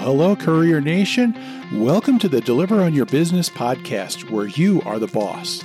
[0.00, 1.36] hello, Courier Nation.
[1.74, 5.62] Welcome to the Deliver on Your Business podcast, where you are the boss.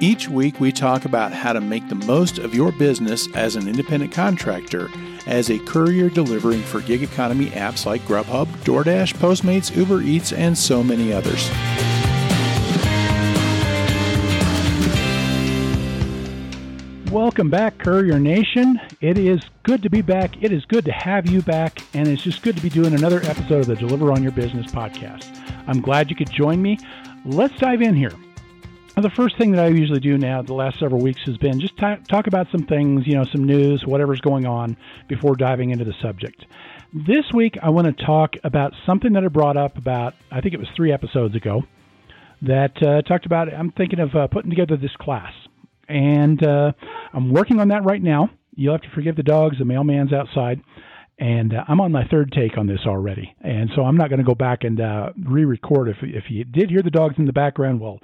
[0.00, 3.68] Each week, we talk about how to make the most of your business as an
[3.68, 4.90] independent contractor,
[5.26, 10.56] as a courier delivering for gig economy apps like Grubhub, DoorDash, Postmates, Uber Eats, and
[10.56, 11.50] so many others.
[17.16, 18.78] Welcome back, Courier Nation.
[19.00, 20.42] It is good to be back.
[20.42, 23.22] It is good to have you back, and it's just good to be doing another
[23.22, 25.24] episode of the Deliver on Your Business podcast.
[25.66, 26.76] I'm glad you could join me.
[27.24, 28.12] Let's dive in here.
[28.98, 31.74] The first thing that I usually do now, the last several weeks, has been just
[31.78, 34.76] t- talk about some things, you know, some news, whatever's going on,
[35.08, 36.44] before diving into the subject.
[36.92, 40.52] This week, I want to talk about something that I brought up about, I think
[40.52, 41.62] it was three episodes ago,
[42.42, 43.52] that uh, talked about.
[43.54, 45.32] I'm thinking of uh, putting together this class
[45.88, 46.72] and uh,
[47.12, 48.30] I'm working on that right now.
[48.54, 49.56] You'll have to forgive the dogs.
[49.58, 50.60] The mailman's outside,
[51.18, 53.34] and uh, I'm on my third take on this already.
[53.42, 55.88] And so I'm not going to go back and uh, re-record.
[55.88, 58.00] If if you did hear the dogs in the background, well,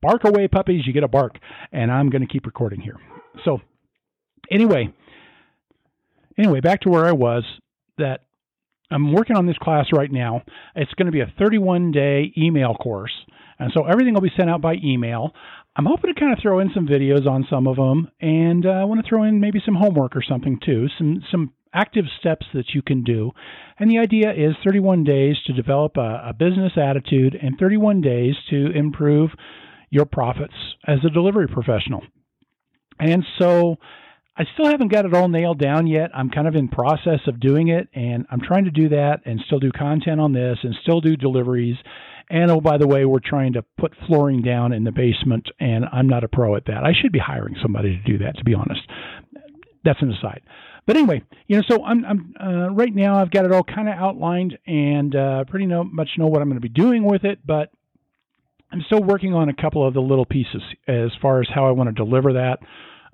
[0.00, 0.86] bark away, puppies.
[0.86, 1.36] You get a bark,
[1.72, 2.96] and I'm going to keep recording here.
[3.44, 3.60] So
[4.50, 4.92] anyway,
[6.38, 7.44] anyway, back to where I was.
[7.98, 8.22] That
[8.90, 10.42] I'm working on this class right now.
[10.74, 13.12] It's going to be a 31 day email course.
[13.60, 15.32] And so everything will be sent out by email.
[15.76, 18.70] I'm hoping to kind of throw in some videos on some of them, and uh,
[18.70, 22.46] I want to throw in maybe some homework or something too, some some active steps
[22.54, 23.30] that you can do.
[23.78, 28.34] And the idea is 31 days to develop a, a business attitude and 31 days
[28.50, 29.30] to improve
[29.90, 30.54] your profits
[30.86, 32.02] as a delivery professional.
[32.98, 33.76] And so
[34.36, 36.10] I still haven't got it all nailed down yet.
[36.14, 39.40] I'm kind of in process of doing it and I'm trying to do that and
[39.46, 41.76] still do content on this and still do deliveries
[42.30, 45.84] and oh, by the way, we're trying to put flooring down in the basement, and
[45.92, 46.84] I'm not a pro at that.
[46.84, 48.80] I should be hiring somebody to do that, to be honest.
[49.84, 50.42] That's an aside.
[50.86, 53.88] But anyway, you know, so I'm, I'm uh, right now I've got it all kind
[53.88, 57.24] of outlined and uh, pretty know, much know what I'm going to be doing with
[57.24, 57.70] it, but
[58.72, 61.72] I'm still working on a couple of the little pieces as far as how I
[61.72, 62.58] want to deliver that.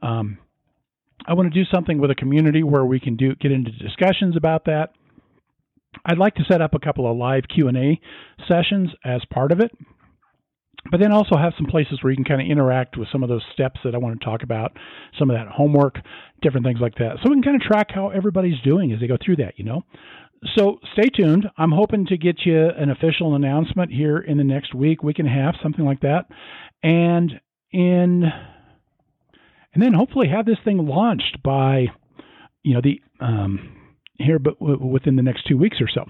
[0.03, 0.39] Um,
[1.27, 4.37] I want to do something with a community where we can do get into discussions
[4.37, 4.93] about that.
[6.05, 8.01] I'd like to set up a couple of live Q&A
[8.49, 9.71] sessions as part of it.
[10.91, 13.29] But then also have some places where you can kind of interact with some of
[13.29, 14.77] those steps that I want to talk about,
[15.19, 15.99] some of that homework,
[16.43, 17.17] different things like that.
[17.23, 19.65] So we can kind of track how everybody's doing as they go through that, you
[19.65, 19.83] know.
[20.55, 21.47] So stay tuned.
[21.57, 25.27] I'm hoping to get you an official announcement here in the next week, week and
[25.27, 26.27] a half, something like that.
[26.83, 27.41] And
[27.73, 28.25] in
[29.75, 31.87] and then hopefully have this thing launched by
[32.63, 33.76] you know the um,
[34.19, 36.05] here, but within the next two weeks or so.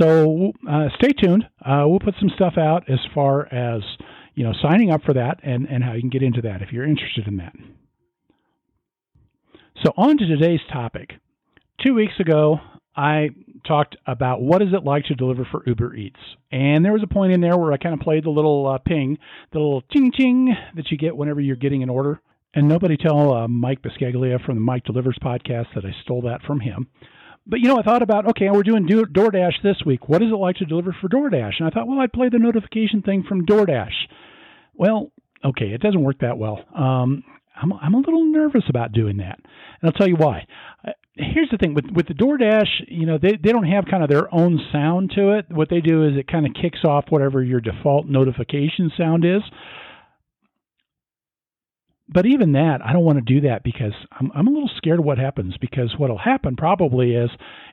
[0.00, 1.44] So uh, stay tuned.
[1.64, 3.82] Uh, we'll put some stuff out as far as
[4.34, 6.72] you know signing up for that and and how you can get into that if
[6.72, 7.54] you're interested in that.
[9.84, 11.14] So on to today's topic.
[11.82, 12.58] Two weeks ago,
[12.96, 13.28] I
[13.66, 16.20] talked about what is it like to deliver for Uber Eats,
[16.50, 18.78] and there was a point in there where I kind of played the little uh,
[18.78, 19.18] ping,
[19.52, 22.20] the little ching ching that you get whenever you're getting an order.
[22.54, 26.40] And nobody tell uh, Mike Biscaglia from the Mike Delivers podcast that I stole that
[26.46, 26.88] from him.
[27.46, 30.08] But you know, I thought about okay, we're doing DoorDash this week.
[30.08, 31.54] What is it like to deliver for DoorDash?
[31.58, 33.94] And I thought, well, I'd play the notification thing from DoorDash.
[34.74, 35.12] Well,
[35.44, 36.64] okay, it doesn't work that well.
[36.74, 37.22] Um,
[37.54, 39.38] I'm I'm a little nervous about doing that,
[39.80, 40.46] and I'll tell you why.
[40.86, 44.02] Uh, here's the thing with with the DoorDash, you know, they they don't have kind
[44.02, 45.46] of their own sound to it.
[45.50, 49.42] What they do is it kind of kicks off whatever your default notification sound is
[52.08, 55.00] but even that, I don't want to do that because I'm, I'm a little scared
[55.00, 55.56] of what happens.
[55.60, 57.30] Because what'll happen probably is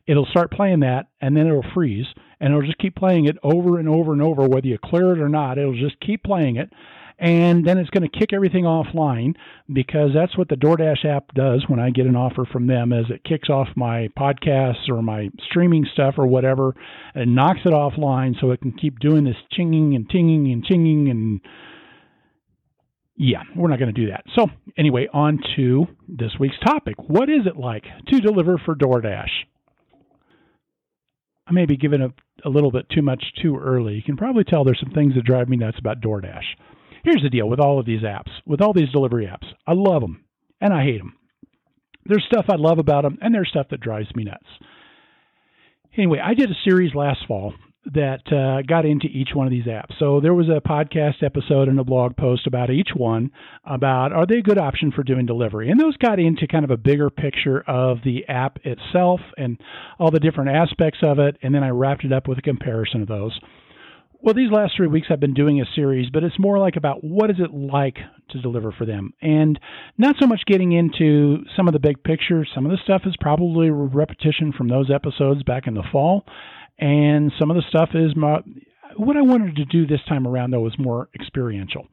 [0.08, 2.08] it'll start playing that and then it'll freeze
[2.40, 5.20] and it'll just keep playing it over and over and over, whether you clear it
[5.20, 5.58] or not.
[5.58, 6.72] It'll just keep playing it.
[7.20, 9.36] And then it's going to kick everything offline
[9.72, 13.06] because that's what the DoorDash app does when I get an offer from them is
[13.10, 16.76] it kicks off my podcasts or my streaming stuff or whatever
[17.14, 21.12] and knocks it offline so it can keep doing this chinging and tinging and chinging
[21.12, 21.40] and
[23.16, 24.24] yeah, we're not going to do that.
[24.36, 24.48] So,
[24.78, 26.96] anyway, on to this week's topic.
[27.08, 29.30] What is it like to deliver for DoorDash?
[31.46, 32.14] I may be giving a,
[32.48, 33.96] a little bit too much too early.
[33.96, 36.44] You can probably tell there's some things that drive me nuts about DoorDash.
[37.04, 39.48] Here's the deal with all of these apps, with all these delivery apps.
[39.68, 40.24] I love them
[40.62, 41.16] and I hate them.
[42.06, 44.48] There's stuff I love about them, and there's stuff that drives me nuts.
[45.96, 47.54] Anyway, I did a series last fall
[47.86, 49.98] that uh, got into each one of these apps.
[50.00, 53.32] So there was a podcast episode and a blog post about each one
[53.66, 55.70] about are they a good option for doing delivery?
[55.70, 59.60] And those got into kind of a bigger picture of the app itself and
[60.00, 61.38] all the different aspects of it.
[61.42, 63.38] And then I wrapped it up with a comparison of those.
[64.24, 67.04] Well, these last three weeks I've been doing a series, but it's more like about
[67.04, 67.98] what is it like
[68.30, 69.60] to deliver for them, and
[69.98, 72.48] not so much getting into some of the big picture.
[72.56, 76.24] Some of the stuff is probably repetition from those episodes back in the fall,
[76.80, 78.40] and some of the stuff is my,
[78.98, 81.88] what I wanted to do this time around though was more experiential.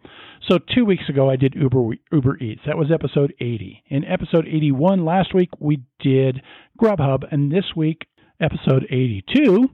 [0.49, 2.63] So two weeks ago I did Uber Uber Eats.
[2.67, 3.83] That was episode 80.
[3.89, 6.43] In episode 81 last week we did
[6.81, 8.07] Grubhub, and this week
[8.41, 9.69] episode 82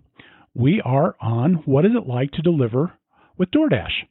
[0.55, 2.93] we are on what is it like to deliver
[3.37, 4.07] with DoorDash.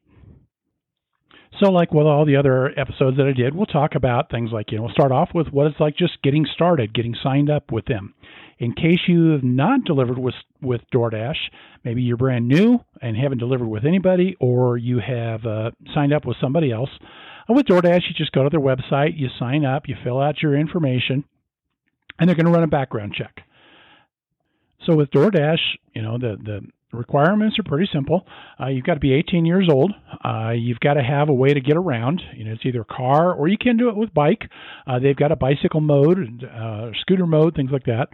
[1.59, 4.71] So, like with all the other episodes that I did, we'll talk about things like,
[4.71, 7.71] you know, we'll start off with what it's like just getting started, getting signed up
[7.71, 8.13] with them.
[8.57, 11.35] In case you have not delivered with, with DoorDash,
[11.83, 16.25] maybe you're brand new and haven't delivered with anybody, or you have uh, signed up
[16.25, 16.89] with somebody else.
[17.49, 20.41] Uh, with DoorDash, you just go to their website, you sign up, you fill out
[20.41, 21.25] your information,
[22.17, 23.41] and they're going to run a background check.
[24.85, 25.59] So with DoorDash,
[25.93, 26.61] you know the the
[26.95, 28.25] requirements are pretty simple.
[28.59, 29.91] Uh, you've got to be 18 years old.
[30.23, 32.21] Uh, you've got to have a way to get around.
[32.35, 34.49] You know, it's either car or you can do it with bike.
[34.87, 38.07] Uh, they've got a bicycle mode, and uh, scooter mode, things like that.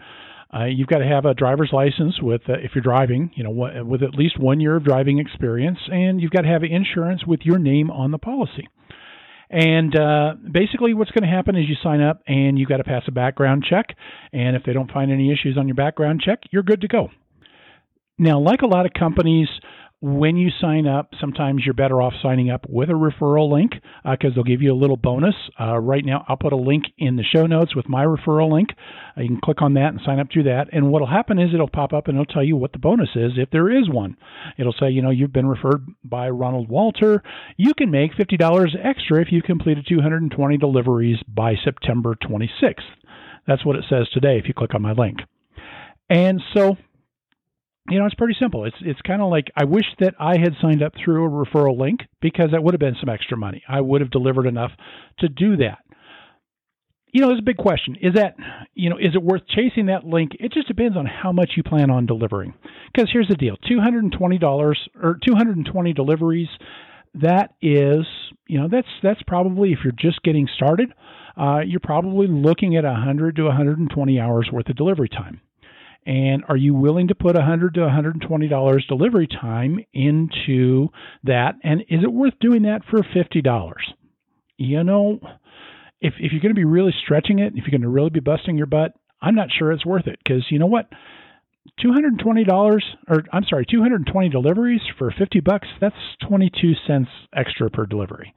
[0.54, 3.52] Uh, you've got to have a driver's license with, uh, if you're driving, you know,
[3.86, 7.40] with at least one year of driving experience, and you've got to have insurance with
[7.44, 8.68] your name on the policy.
[9.52, 12.86] And uh, basically, what's going to happen is you sign up and you've got to
[12.86, 13.98] pass a background check.
[14.32, 17.10] And if they don't find any issues on your background check, you're good to go.
[18.22, 19.48] Now, like a lot of companies,
[20.00, 23.72] when you sign up, sometimes you're better off signing up with a referral link
[24.04, 25.34] because uh, they'll give you a little bonus.
[25.60, 28.70] Uh, right now, I'll put a link in the show notes with my referral link.
[29.18, 30.68] Uh, you can click on that and sign up through that.
[30.72, 33.32] And what'll happen is it'll pop up and it'll tell you what the bonus is
[33.38, 34.16] if there is one.
[34.60, 37.24] It'll say, you know, you've been referred by Ronald Walter.
[37.58, 42.82] You can make $50 extra if you completed 220 deliveries by September 26th.
[43.48, 45.22] That's what it says today if you click on my link.
[46.08, 46.78] And so
[47.92, 48.66] you know, it's pretty simple.
[48.66, 51.78] It's it's kind of like I wish that I had signed up through a referral
[51.78, 53.64] link because that would have been some extra money.
[53.68, 54.72] I would have delivered enough
[55.20, 55.80] to do that.
[57.14, 57.98] You know, there's a big question.
[58.02, 58.36] Is that,
[58.74, 60.32] you know, is it worth chasing that link?
[60.40, 62.54] It just depends on how much you plan on delivering.
[62.94, 66.48] Because here's the deal: $220 or 220 deliveries.
[67.16, 68.06] That is,
[68.48, 70.94] you know, that's that's probably if you're just getting started,
[71.38, 75.42] uh, you're probably looking at 100 to 120 hours worth of delivery time.
[76.06, 80.88] And are you willing to put 100 to 120 dollars delivery time into
[81.24, 81.56] that?
[81.64, 83.94] And is it worth doing that for 50 dollars?
[84.58, 85.20] You know,
[86.00, 88.20] if if you're going to be really stretching it, if you're going to really be
[88.20, 90.90] busting your butt, I'm not sure it's worth it because you know what?
[91.84, 95.96] $220 or I'm sorry, 220 deliveries for 50 bucks, that's
[96.28, 98.34] 22 cents extra per delivery.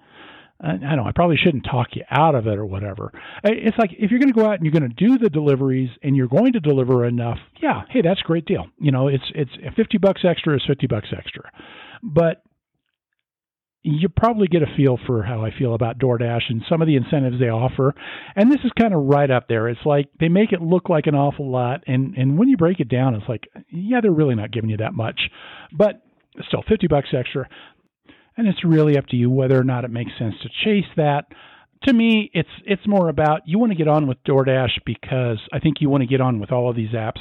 [0.61, 3.13] I, know I probably shouldn't talk you out of it or whatever.
[3.43, 5.91] It's like if you're going to go out and you're going to do the deliveries
[6.03, 8.67] and you're going to deliver enough, yeah, hey, that's a great deal.
[8.79, 11.51] You know, it's it's 50 bucks extra is 50 bucks extra.
[12.03, 12.43] But
[13.83, 16.97] you probably get a feel for how I feel about DoorDash and some of the
[16.97, 17.95] incentives they offer.
[18.35, 19.69] And this is kind of right up there.
[19.69, 22.81] It's like they make it look like an awful lot and and when you break
[22.81, 25.21] it down it's like yeah, they're really not giving you that much.
[25.77, 26.01] But
[26.49, 27.49] still 50 bucks extra
[28.37, 31.27] and it's really up to you whether or not it makes sense to chase that.
[31.85, 35.59] To me, it's it's more about you want to get on with DoorDash because I
[35.59, 37.21] think you want to get on with all of these apps,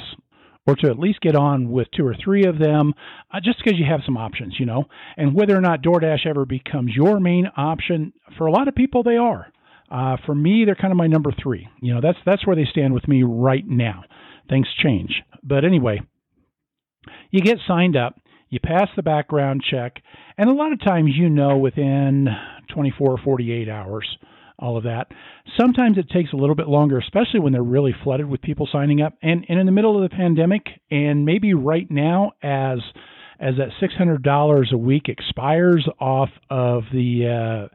[0.66, 2.94] or to at least get on with two or three of them,
[3.32, 4.84] uh, just because you have some options, you know.
[5.16, 9.02] And whether or not DoorDash ever becomes your main option, for a lot of people,
[9.02, 9.46] they are.
[9.90, 11.68] Uh, for me, they're kind of my number three.
[11.82, 14.04] You know, that's that's where they stand with me right now.
[14.48, 16.00] Things change, but anyway,
[17.30, 18.18] you get signed up
[18.54, 20.00] you pass the background check,
[20.38, 22.28] and a lot of times you know within
[22.72, 24.16] 24 or 48 hours
[24.58, 25.08] all of that.
[25.60, 29.02] Sometimes it takes a little bit longer, especially when they're really flooded with people signing
[29.02, 29.14] up.
[29.20, 32.78] And, and in the middle of the pandemic, and maybe right now, as
[33.40, 37.68] as that $600 a week expires off of the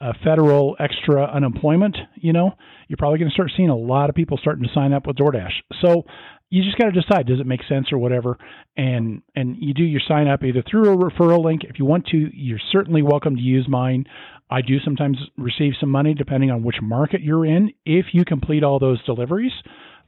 [0.00, 2.50] uh, uh, federal extra unemployment, you know,
[2.88, 5.16] you're probably going to start seeing a lot of people starting to sign up with
[5.16, 5.52] DoorDash.
[5.80, 6.04] So
[6.50, 8.38] you just got to decide does it make sense or whatever?
[8.76, 11.62] And and you do your sign up either through a referral link.
[11.64, 14.04] If you want to you're certainly welcome to use mine.
[14.50, 18.62] I do sometimes receive some money depending on which market you're in if you complete
[18.62, 19.52] all those deliveries.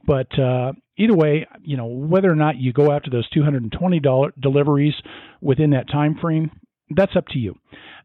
[0.05, 4.93] But uh, either way you know whether or not you go after those $220 deliveries
[5.41, 6.51] within that time frame
[6.89, 7.55] that's up to you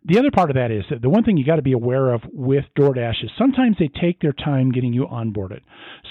[0.04, 2.12] the other part of that is that the one thing you got to be aware
[2.12, 5.60] of with DoorDash is sometimes they take their time getting you onboarded.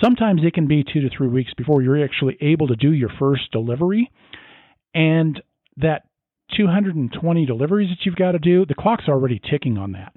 [0.01, 3.11] Sometimes it can be two to three weeks before you're actually able to do your
[3.19, 4.09] first delivery.
[4.93, 5.41] And
[5.77, 6.03] that
[6.55, 10.13] 220 deliveries that you've got to do, the clock's already ticking on that.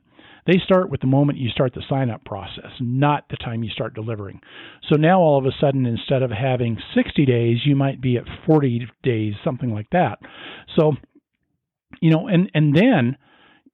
[0.46, 3.70] They start with the moment you start the sign up process, not the time you
[3.70, 4.40] start delivering.
[4.88, 8.24] So now all of a sudden, instead of having 60 days, you might be at
[8.46, 10.18] 40 days, something like that.
[10.78, 10.92] So
[12.04, 13.16] You know, and and then,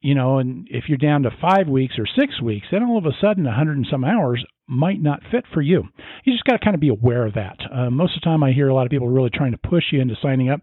[0.00, 3.04] you know, and if you're down to five weeks or six weeks, then all of
[3.04, 5.82] a sudden, a hundred and some hours might not fit for you.
[6.22, 7.58] You just got to kind of be aware of that.
[7.75, 9.82] Uh, most of the time, I hear a lot of people really trying to push
[9.90, 10.60] you into signing up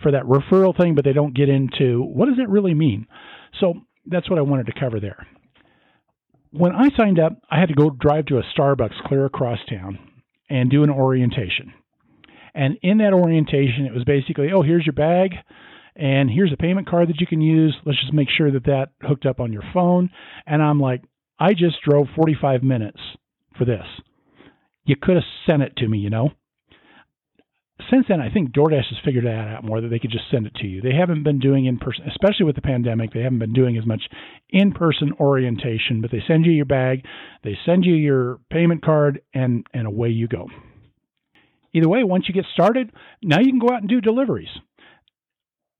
[0.00, 3.08] for that referral thing, but they don't get into what does it really mean.
[3.58, 3.74] So
[4.06, 5.26] that's what I wanted to cover there.
[6.52, 9.98] When I signed up, I had to go drive to a Starbucks clear across town
[10.48, 11.72] and do an orientation.
[12.54, 15.32] And in that orientation, it was basically, oh, here's your bag,
[15.98, 17.76] and here's a payment card that you can use.
[17.84, 20.10] Let's just make sure that that hooked up on your phone.
[20.46, 21.02] And I'm like,
[21.38, 23.00] I just drove 45 minutes
[23.56, 23.84] for this.
[24.84, 26.30] You could have sent it to me, you know.
[27.90, 30.46] Since then, I think DoorDash has figured that out more that they could just send
[30.46, 30.80] it to you.
[30.80, 33.12] They haven't been doing in person, especially with the pandemic.
[33.12, 34.02] They haven't been doing as much
[34.50, 37.04] in person orientation, but they send you your bag,
[37.44, 40.48] they send you your payment card, and and away you go.
[41.72, 42.90] Either way, once you get started,
[43.22, 44.48] now you can go out and do deliveries.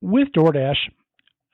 [0.01, 0.77] With DoorDash,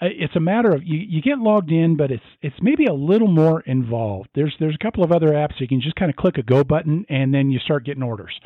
[0.02, 3.28] it's a matter of you, you get logged in, but it's it's maybe a little
[3.28, 4.30] more involved.
[4.36, 6.64] There's there's a couple of other apps you can just kind of click a go
[6.64, 8.38] button and then you start getting orders.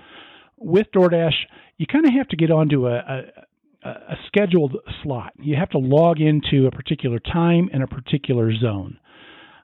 [0.58, 1.34] With DoorDash,
[1.78, 5.34] you kind of have to get onto a, a, a scheduled slot.
[5.38, 9.00] You have to log into a particular time and a particular zone.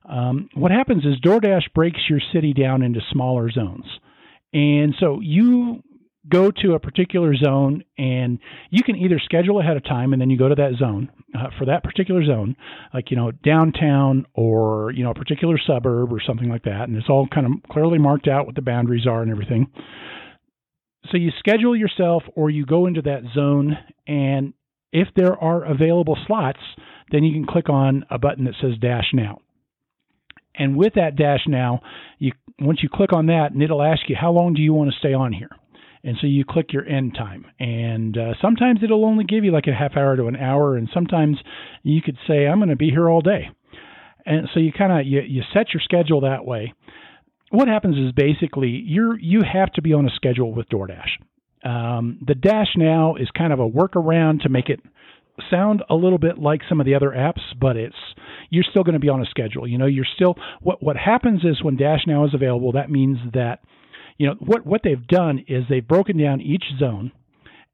[0.08, 3.86] Um, what happens is DoorDash breaks your city down into smaller zones.
[4.54, 5.84] And so you
[6.30, 8.40] go to a particular zone and
[8.70, 11.50] you can either schedule ahead of time and then you go to that zone uh,
[11.58, 12.56] for that particular zone
[12.94, 16.88] like you know downtown or you know a particular suburb or something like that.
[16.88, 19.68] And it's all kind of clearly marked out what the boundaries are and everything.
[21.12, 23.78] So you schedule yourself or you go into that zone.
[24.08, 24.54] And
[24.92, 26.60] if there are available slots
[27.12, 29.38] then you can click on a button that says dash now.
[30.56, 31.82] And with that dash now
[32.18, 34.90] you once you click on that and it'll ask you how long do you want
[34.90, 35.50] to stay on here
[36.06, 37.46] and so you click your end time.
[37.60, 40.88] And uh, sometimes it'll only give you like a half hour to an hour, and
[40.94, 41.38] sometimes
[41.84, 43.50] you could say, I'm going to be here all day.
[44.26, 46.74] And so you kind of you, you set your schedule that way.
[47.50, 51.10] What happens is basically you're you have to be on a schedule with DoorDash.
[51.64, 54.80] Um, the Dash now is kind of a workaround to make it
[55.50, 57.96] sound a little bit like some of the other apps, but it's
[58.50, 59.68] you're still going to be on a schedule.
[59.68, 63.18] You know, you're still what what happens is when Dash now is available, that means
[63.34, 63.60] that
[64.18, 67.12] you know what what they've done is they've broken down each zone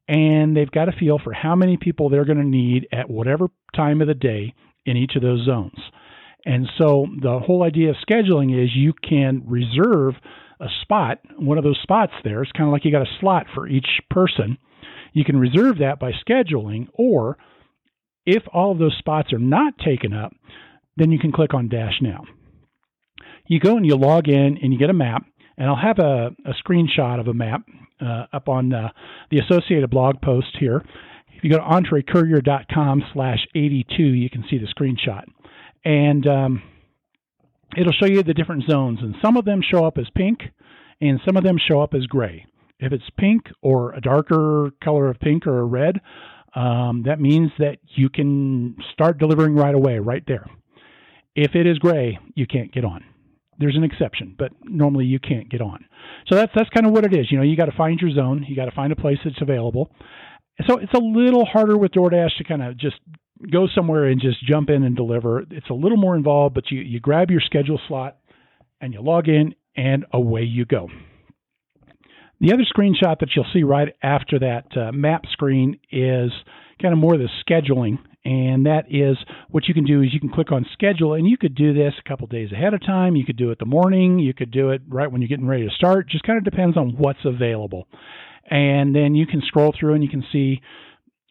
[0.08, 3.48] and they've got a feel for how many people they're going to need at whatever
[3.74, 5.78] time of the day in each of those zones.
[6.44, 10.14] And so the whole idea of scheduling is you can reserve
[10.60, 12.42] a spot, one of those spots there.
[12.42, 14.58] It's kind of like you got a slot for each person.
[15.12, 17.36] You can reserve that by scheduling, or
[18.26, 20.32] if all of those spots are not taken up,
[20.96, 22.24] then you can click on Dash Now.
[23.46, 25.24] You go and you log in and you get a map
[25.62, 27.62] and I'll have a, a screenshot of a map
[28.00, 28.88] uh, up on uh,
[29.30, 30.82] the associated blog post here.
[31.36, 35.22] If you go to entrecourier.com slash 82, you can see the screenshot.
[35.84, 36.62] And um,
[37.76, 38.98] it'll show you the different zones.
[39.02, 40.40] And some of them show up as pink,
[41.00, 42.44] and some of them show up as gray.
[42.80, 46.00] If it's pink or a darker color of pink or a red,
[46.56, 50.46] um, that means that you can start delivering right away, right there.
[51.36, 53.04] If it is gray, you can't get on
[53.62, 55.84] there's an exception, but normally you can't get on.
[56.28, 57.30] So that's that's kind of what it is.
[57.30, 58.44] You know, you got to find your zone.
[58.48, 59.90] You got to find a place that's available.
[60.66, 62.96] So it's a little harder with DoorDash to kind of just
[63.50, 65.40] go somewhere and just jump in and deliver.
[65.50, 68.18] It's a little more involved, but you you grab your schedule slot
[68.80, 70.88] and you log in and away you go.
[72.40, 76.32] The other screenshot that you'll see right after that uh, map screen is
[76.80, 79.16] kind of more the scheduling and that is
[79.50, 81.92] what you can do is you can click on schedule and you could do this
[81.98, 84.70] a couple days ahead of time you could do it the morning you could do
[84.70, 87.86] it right when you're getting ready to start just kind of depends on what's available
[88.50, 90.60] and then you can scroll through and you can see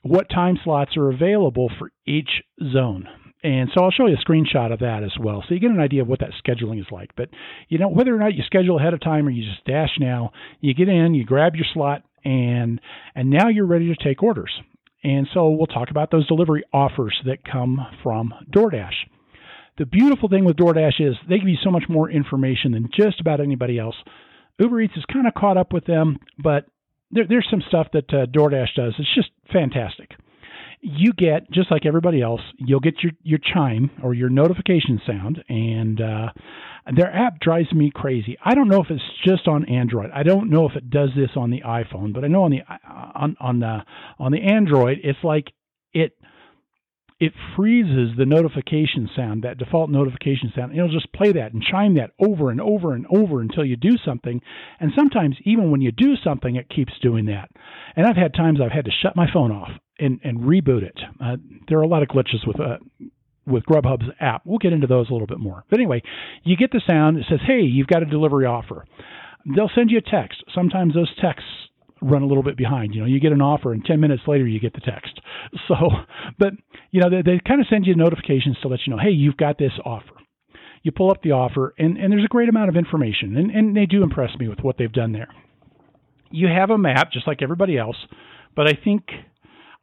[0.03, 2.29] what time slots are available for each
[2.73, 3.07] zone
[3.43, 5.43] and so I'll show you a screenshot of that as well.
[5.47, 7.09] So you get an idea of what that scheduling is like.
[7.15, 7.29] But
[7.69, 10.31] you know, whether or not you schedule ahead of time or you just dash now,
[10.59, 12.79] you get in, you grab your slot, and
[13.15, 14.51] and now you're ready to take orders.
[15.03, 18.93] And so we'll talk about those delivery offers that come from DoorDash.
[19.77, 23.19] The beautiful thing with DoorDash is they give you so much more information than just
[23.19, 23.95] about anybody else.
[24.59, 26.65] Uber Eats is kind of caught up with them, but
[27.09, 28.93] there, there's some stuff that uh, DoorDash does.
[28.99, 30.11] It's just fantastic.
[30.81, 35.43] You get just like everybody else, you'll get your your chime or your notification sound,
[35.47, 36.29] and uh,
[36.95, 38.37] their app drives me crazy.
[38.43, 40.09] I don't know if it's just on Android.
[40.11, 42.61] I don't know if it does this on the iPhone, but I know on the
[43.15, 43.79] on on the
[44.17, 45.53] on the Android, it's like
[45.93, 46.17] it
[47.21, 50.73] it freezes the notification sound, that default notification sound.
[50.73, 53.95] It'll just play that and chime that over and over and over until you do
[54.03, 54.41] something.
[54.79, 57.51] And sometimes even when you do something, it keeps doing that.
[57.95, 59.69] And I've had times I've had to shut my phone off
[60.01, 60.99] and, and reboot it.
[61.23, 62.77] Uh, there are a lot of glitches with uh,
[63.45, 64.43] with Grubhub's app.
[64.45, 65.63] We'll get into those a little bit more.
[65.69, 66.01] But anyway,
[66.43, 67.17] you get the sound.
[67.17, 68.85] It says, "Hey, you've got a delivery offer."
[69.55, 70.43] They'll send you a text.
[70.53, 71.49] Sometimes those texts
[72.01, 72.93] run a little bit behind.
[72.93, 75.19] You know, you get an offer, and 10 minutes later you get the text.
[75.67, 75.75] So,
[76.37, 76.53] but
[76.91, 79.37] you know, they, they kind of send you notifications to let you know, "Hey, you've
[79.37, 80.13] got this offer."
[80.83, 83.77] You pull up the offer, and, and there's a great amount of information, and, and
[83.77, 85.27] they do impress me with what they've done there.
[86.31, 87.97] You have a map, just like everybody else,
[88.55, 89.03] but I think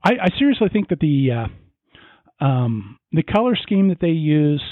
[0.03, 4.63] I, I seriously think that the uh, um, the color scheme that they use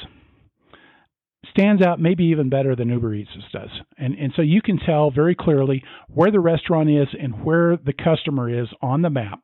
[1.51, 3.71] stands out maybe even better than Uber Eats does.
[3.99, 7.93] And and so you can tell very clearly where the restaurant is and where the
[7.93, 9.41] customer is on the map.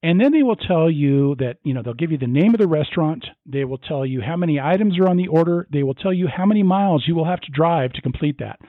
[0.00, 2.60] And then they will tell you that, you know, they'll give you the name of
[2.60, 3.26] the restaurant.
[3.46, 5.66] They will tell you how many items are on the order.
[5.72, 8.60] They will tell you how many miles you will have to drive to complete that.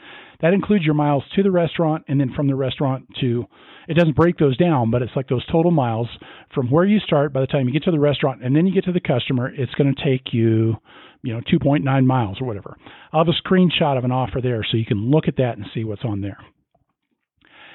[0.41, 3.45] That includes your miles to the restaurant and then from the restaurant to,
[3.87, 6.07] it doesn't break those down, but it's like those total miles
[6.55, 8.73] from where you start by the time you get to the restaurant and then you
[8.73, 9.53] get to the customer.
[9.53, 10.77] It's going to take you,
[11.21, 12.75] you know, 2.9 miles or whatever.
[13.13, 15.67] I'll have a screenshot of an offer there so you can look at that and
[15.75, 16.39] see what's on there.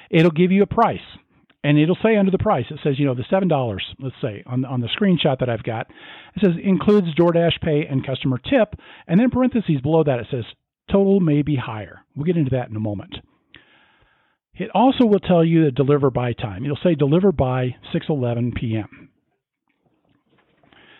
[0.09, 0.99] It'll give you a price
[1.65, 4.43] and it'll say under the price, it says, you know, the seven dollars, let's say,
[4.45, 5.87] on on the screenshot that I've got,
[6.35, 10.43] it says includes DoorDash pay and customer tip, and then parentheses below that it says
[10.91, 12.01] total may be higher.
[12.15, 13.15] We'll get into that in a moment.
[14.53, 16.65] It also will tell you the deliver by time.
[16.65, 19.09] It'll say deliver by 6:11 p.m.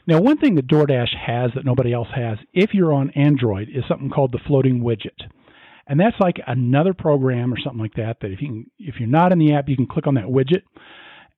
[0.07, 3.83] Now, one thing that DoorDash has that nobody else has, if you're on Android, is
[3.87, 5.29] something called the floating widget.
[5.87, 8.17] And that's like another program or something like that.
[8.21, 10.25] That if you can, if you're not in the app, you can click on that
[10.25, 10.63] widget,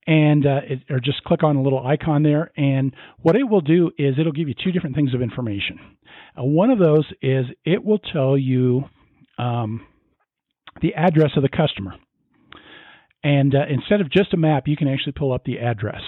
[0.06, 2.52] and uh, it, or just click on a little icon there.
[2.56, 5.80] And what it will do is it'll give you two different things of information.
[6.38, 8.86] Uh, one of those is it will tell you
[9.38, 9.86] um,
[10.82, 11.96] the address of the customer.
[13.24, 16.02] And uh, instead of just a map, you can actually pull up the address.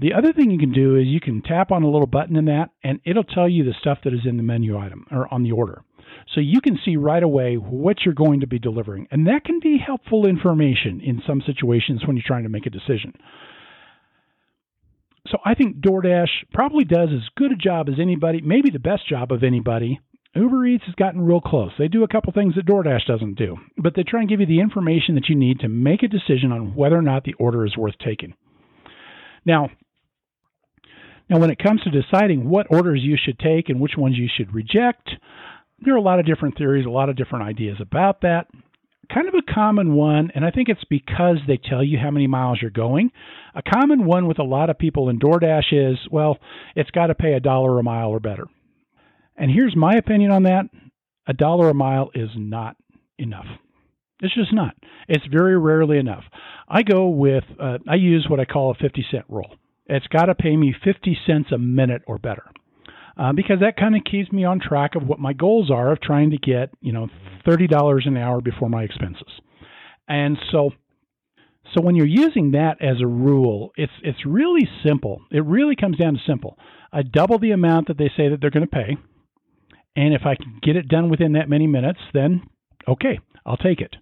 [0.00, 2.46] The other thing you can do is you can tap on a little button in
[2.46, 5.42] that, and it'll tell you the stuff that is in the menu item or on
[5.42, 5.82] the order.
[6.34, 9.08] So you can see right away what you're going to be delivering.
[9.10, 12.70] And that can be helpful information in some situations when you're trying to make a
[12.70, 13.12] decision.
[15.30, 19.06] So I think DoorDash probably does as good a job as anybody, maybe the best
[19.08, 20.00] job of anybody.
[20.34, 21.72] Uber Eats has gotten real close.
[21.78, 24.46] They do a couple things that DoorDash doesn't do, but they try and give you
[24.46, 27.64] the information that you need to make a decision on whether or not the order
[27.64, 28.34] is worth taking.
[29.44, 29.70] Now,
[31.30, 34.28] now when it comes to deciding what orders you should take and which ones you
[34.34, 35.10] should reject,
[35.80, 38.46] there are a lot of different theories, a lot of different ideas about that.
[39.12, 42.26] Kind of a common one, and I think it's because they tell you how many
[42.26, 43.10] miles you're going.
[43.54, 46.36] A common one with a lot of people in DoorDash is, well,
[46.76, 48.44] it's got to pay a dollar a mile or better.
[49.38, 50.64] And here's my opinion on that
[51.26, 52.76] a dollar a mile is not
[53.18, 53.46] enough.
[54.20, 54.74] It's just not.
[55.08, 56.24] It's very rarely enough.
[56.68, 59.56] I go with, uh, I use what I call a 50 cent rule.
[59.86, 62.44] It's got to pay me 50 cents a minute or better
[63.18, 66.00] uh, because that kind of keeps me on track of what my goals are of
[66.00, 67.08] trying to get you know
[67.44, 69.28] thirty dollars an hour before my expenses,
[70.06, 70.70] and so
[71.74, 75.22] so when you're using that as a rule, it's it's really simple.
[75.30, 76.56] It really comes down to simple.
[76.92, 78.96] I double the amount that they say that they're going to pay,
[79.98, 82.42] and if I can get it done within that many minutes, then
[82.86, 83.96] okay, I'll take it.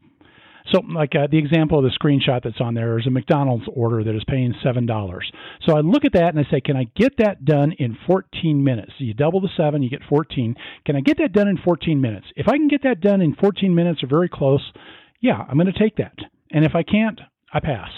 [0.70, 4.04] So, like uh, the example of the screenshot that's on there is a McDonald's order
[4.04, 5.30] that is paying seven dollars.
[5.64, 8.62] So I look at that and I say, can I get that done in 14
[8.62, 8.92] minutes?
[8.98, 10.54] So you double the seven, you get 14.
[10.84, 12.26] Can I get that done in 14 minutes?
[12.36, 14.72] If I can get that done in 14 minutes or very close,
[15.20, 16.16] yeah, I'm going to take that.
[16.50, 17.20] And if I can't,
[17.54, 17.90] I pass.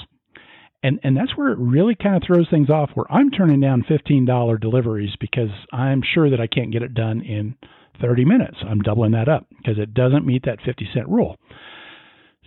[0.82, 2.90] And and that's where it really kind of throws things off.
[2.94, 7.22] Where I'm turning down $15 deliveries because I'm sure that I can't get it done
[7.22, 7.56] in
[8.00, 8.56] 30 minutes.
[8.66, 11.36] I'm doubling that up because it doesn't meet that 50 cent rule.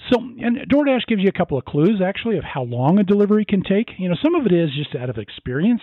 [0.10, 3.46] So, and DoorDash gives you a couple of clues actually of how long a delivery
[3.46, 3.90] can take.
[3.98, 5.82] You know, some of it is just out of experience.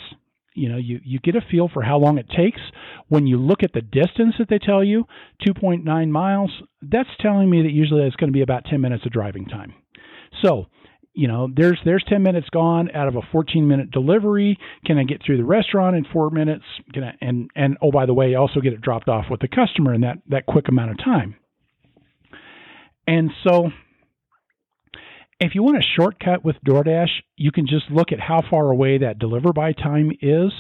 [0.55, 2.61] You know, you, you get a feel for how long it takes.
[3.09, 5.05] When you look at the distance that they tell you,
[5.47, 6.51] 2.9 miles,
[6.83, 9.73] that's telling me that usually it's going to be about 10 minutes of driving time.
[10.43, 10.67] So,
[11.19, 14.57] you know, there's there's 10 minutes gone out of a 14 minute delivery.
[14.87, 16.63] Can I get through the restaurant in four minutes?
[16.95, 19.49] Can I, and and oh by the way, also get it dropped off with the
[19.49, 21.35] customer in that that quick amount of time.
[23.09, 23.71] And so
[25.41, 28.99] if you want a shortcut with DoorDash, you can just look at how far away
[28.99, 30.53] that deliver by time is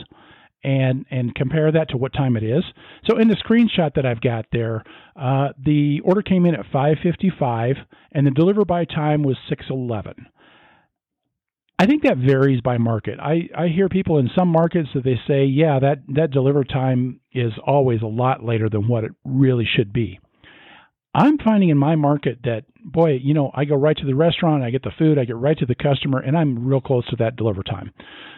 [0.64, 2.64] and and compare that to what time it is.
[3.08, 4.82] So in the screenshot that I've got there,
[5.14, 7.76] uh, the order came in at 5:55
[8.10, 10.26] and the deliver by time was 6:11.
[11.78, 13.20] I think that varies by market.
[13.20, 17.20] I, I hear people in some markets that they say, yeah, that, that deliver time
[17.32, 20.18] is always a lot later than what it really should be.
[21.14, 24.62] I'm finding in my market that boy, you know, I go right to the restaurant,
[24.62, 27.16] I get the food, I get right to the customer, and I'm real close to
[27.16, 27.92] that deliver time.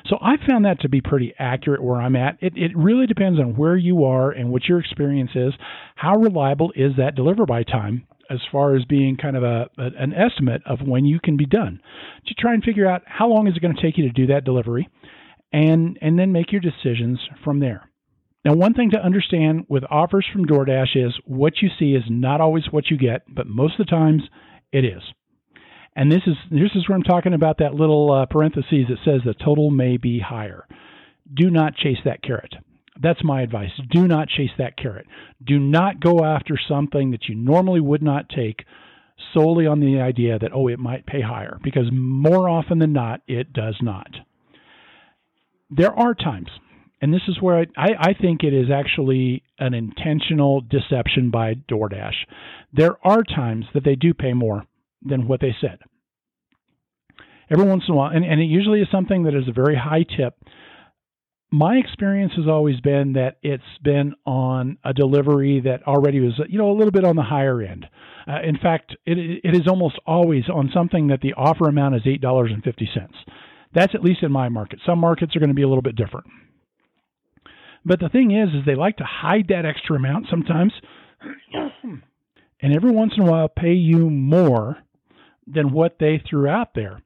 [0.07, 2.38] So I found that to be pretty accurate where I'm at.
[2.40, 5.53] It it really depends on where you are and what your experience is.
[5.96, 8.07] How reliable is that deliver by time?
[8.31, 11.47] As far as being kind of a, a an estimate of when you can be
[11.47, 11.81] done,
[12.27, 14.29] to try and figure out how long is it going to take you to do
[14.29, 14.88] that delivery,
[15.53, 17.90] and and then make your decisions from there.
[18.45, 22.40] Now, one thing to understand with offers from DoorDash is what you see is not
[22.40, 24.23] always what you get, but most of the times
[24.73, 25.03] it is.
[25.97, 29.21] And this is this is where I'm talking about that little uh, parentheses that says
[29.25, 30.66] the total may be higher.
[31.35, 32.55] Do not chase that carrot.
[33.03, 33.71] That's my advice.
[33.91, 35.07] Do not chase that carrot.
[35.45, 38.65] Do not go after something that you normally would not take
[39.35, 43.21] solely on the idea that oh it might pay higher because more often than not
[43.27, 44.09] it does not.
[45.71, 46.49] There are times
[47.01, 51.55] and this is where I, I, I, think it is actually an intentional deception by
[51.55, 52.15] DoorDash.
[52.73, 54.65] There are times that they do pay more
[55.03, 55.79] than what they said.
[57.51, 59.77] Every once in a while, and, and it usually is something that is a very
[59.77, 60.35] high tip.
[61.53, 66.59] My experience has always been that it's been on a delivery that already was, you
[66.59, 67.87] know, a little bit on the higher end.
[68.29, 72.03] Uh, in fact, it, it is almost always on something that the offer amount is
[72.07, 73.15] eight dollars and fifty cents.
[73.75, 74.81] That's at least in my market.
[74.87, 76.27] Some markets are going to be a little bit different.
[77.85, 80.73] But the thing is, is they like to hide that extra amount sometimes,
[81.83, 84.77] and every once in a while pay you more
[85.47, 87.03] than what they threw out there.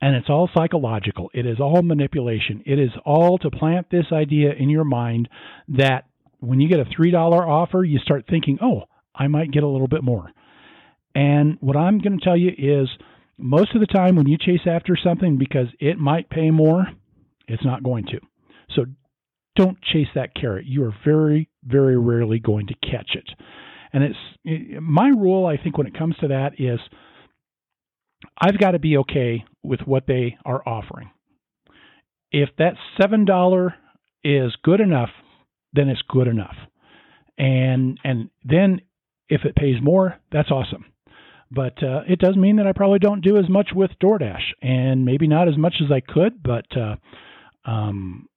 [0.00, 1.30] And it's all psychological.
[1.34, 2.62] It is all manipulation.
[2.64, 5.28] It is all to plant this idea in your mind
[5.68, 6.06] that
[6.38, 8.84] when you get a $3 offer, you start thinking, oh,
[9.14, 10.30] I might get a little bit more.
[11.14, 12.88] And what I'm going to tell you is
[13.36, 16.86] most of the time when you chase after something because it might pay more,
[17.46, 18.20] it's not going to.
[18.74, 18.86] So
[19.56, 20.64] don't chase that carrot.
[20.66, 23.28] You are very, very rarely going to catch it.
[23.92, 26.78] And it's my rule, I think, when it comes to that is
[28.40, 31.10] I've got to be okay with what they are offering.
[32.32, 33.74] If that $7
[34.24, 35.10] is good enough,
[35.72, 36.56] then it's good enough.
[37.38, 38.82] And and then
[39.28, 40.84] if it pays more, that's awesome.
[41.50, 45.04] But uh, it does mean that I probably don't do as much with DoorDash, and
[45.04, 46.42] maybe not as much as I could.
[46.42, 46.96] But uh,
[47.64, 48.28] um,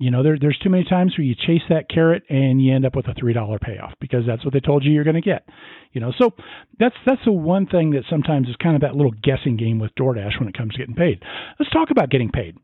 [0.00, 2.86] you know, there, there's too many times where you chase that carrot and you end
[2.86, 5.20] up with a three dollar payoff because that's what they told you you're going to
[5.20, 5.46] get.
[5.92, 6.30] You know, so
[6.78, 9.94] that's that's the one thing that sometimes is kind of that little guessing game with
[9.96, 11.22] DoorDash when it comes to getting paid.
[11.58, 12.56] Let's talk about getting paid.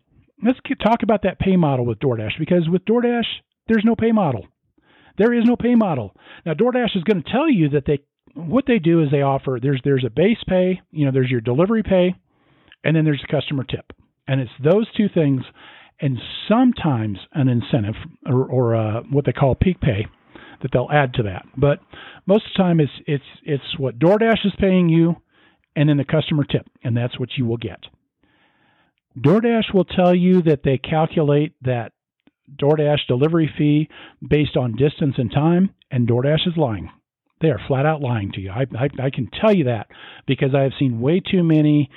[0.42, 3.26] Let's get, talk about that pay model with DoorDash because with DoorDash
[3.68, 4.46] there's no pay model.
[5.18, 6.16] There is no pay model.
[6.46, 7.98] Now DoorDash is going to tell you that they
[8.32, 11.42] what they do is they offer there's there's a base pay, you know, there's your
[11.42, 12.14] delivery pay,
[12.82, 13.92] and then there's a customer tip.
[14.26, 15.42] And it's those two things
[16.00, 17.94] and sometimes an incentive
[18.26, 20.06] or, or uh, what they call peak pay
[20.62, 21.44] that they'll add to that.
[21.56, 21.80] But
[22.26, 25.16] most of the time, it's it's it's what DoorDash is paying you,
[25.74, 27.80] and then the customer tip, and that's what you will get.
[29.18, 31.92] DoorDash will tell you that they calculate that
[32.54, 33.88] DoorDash delivery fee
[34.26, 36.90] based on distance and time, and DoorDash is lying.
[37.40, 38.50] They are flat out lying to you.
[38.50, 39.88] I, I, I can tell you that
[40.26, 41.90] because I have seen way too many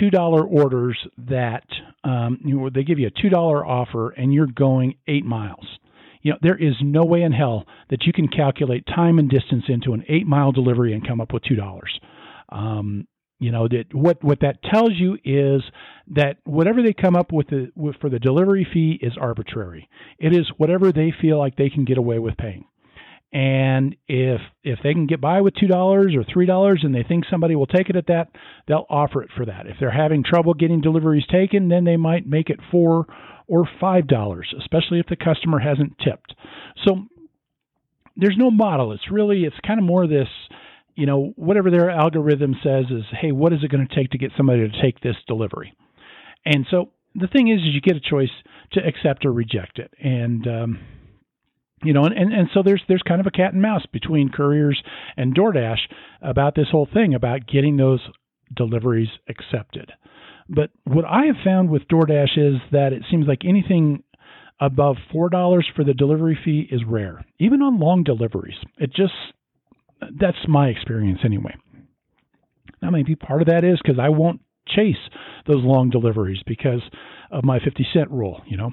[0.00, 1.64] two dollar orders that
[2.04, 5.66] um, you know, they give you a two dollar offer and you're going eight miles.
[6.22, 9.64] You know, there is no way in hell that you can calculate time and distance
[9.68, 11.98] into an eight mile delivery and come up with two dollars.
[12.48, 13.06] Um,
[13.38, 15.62] you know that what what that tells you is
[16.14, 19.88] that whatever they come up with, the, with for the delivery fee is arbitrary.
[20.18, 22.64] It is whatever they feel like they can get away with paying.
[23.36, 27.02] And if if they can get by with two dollars or three dollars and they
[27.02, 28.28] think somebody will take it at that,
[28.66, 29.66] they'll offer it for that.
[29.66, 33.04] If they're having trouble getting deliveries taken, then they might make it four
[33.46, 36.34] or five dollars, especially if the customer hasn't tipped.
[36.86, 37.04] So
[38.16, 38.92] there's no model.
[38.92, 40.28] It's really it's kind of more this,
[40.94, 44.18] you know, whatever their algorithm says is, hey, what is it going to take to
[44.18, 45.74] get somebody to take this delivery?
[46.46, 48.32] And so the thing is, is you get a choice
[48.72, 49.92] to accept or reject it.
[50.02, 50.78] And um,
[51.84, 54.30] you know, and, and, and so there's there's kind of a cat and mouse between
[54.30, 54.82] couriers
[55.16, 55.80] and DoorDash
[56.22, 58.00] about this whole thing about getting those
[58.54, 59.92] deliveries accepted.
[60.48, 64.02] But what I have found with DoorDash is that it seems like anything
[64.60, 68.56] above four dollars for the delivery fee is rare, even on long deliveries.
[68.78, 69.12] It just
[70.18, 71.54] that's my experience anyway.
[72.80, 74.96] Now maybe part of that is because I won't chase
[75.46, 76.82] those long deliveries because
[77.30, 78.72] of my 50 cent rule, you know.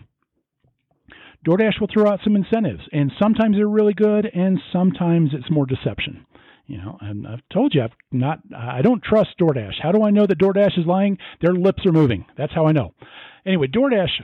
[1.45, 5.65] DoorDash will throw out some incentives, and sometimes they're really good, and sometimes it's more
[5.65, 6.25] deception.
[6.65, 9.81] You know, and I've told you I've not I don't trust DoorDash.
[9.81, 11.17] How do I know that DoorDash is lying?
[11.41, 12.25] Their lips are moving.
[12.37, 12.93] That's how I know.
[13.45, 14.21] Anyway, DoorDash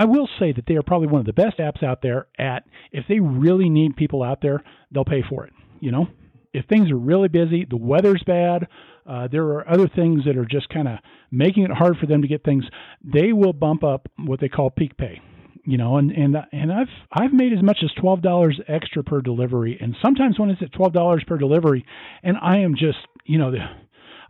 [0.00, 2.64] I will say that they are probably one of the best apps out there at
[2.90, 5.52] if they really need people out there, they'll pay for it.
[5.78, 6.06] You know,
[6.54, 8.66] if things are really busy, the weather's bad,
[9.06, 12.22] uh, there are other things that are just kind of making it hard for them
[12.22, 12.64] to get things.
[13.04, 15.20] They will bump up what they call peak pay.
[15.64, 19.20] You know, and and and I've I've made as much as twelve dollars extra per
[19.20, 21.84] delivery, and sometimes when it's at twelve dollars per delivery,
[22.22, 23.52] and I am just you know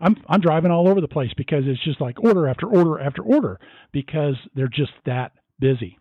[0.01, 3.23] I'm I'm driving all over the place because it's just like order after order after
[3.23, 3.61] order
[3.93, 5.99] because they're just that busy.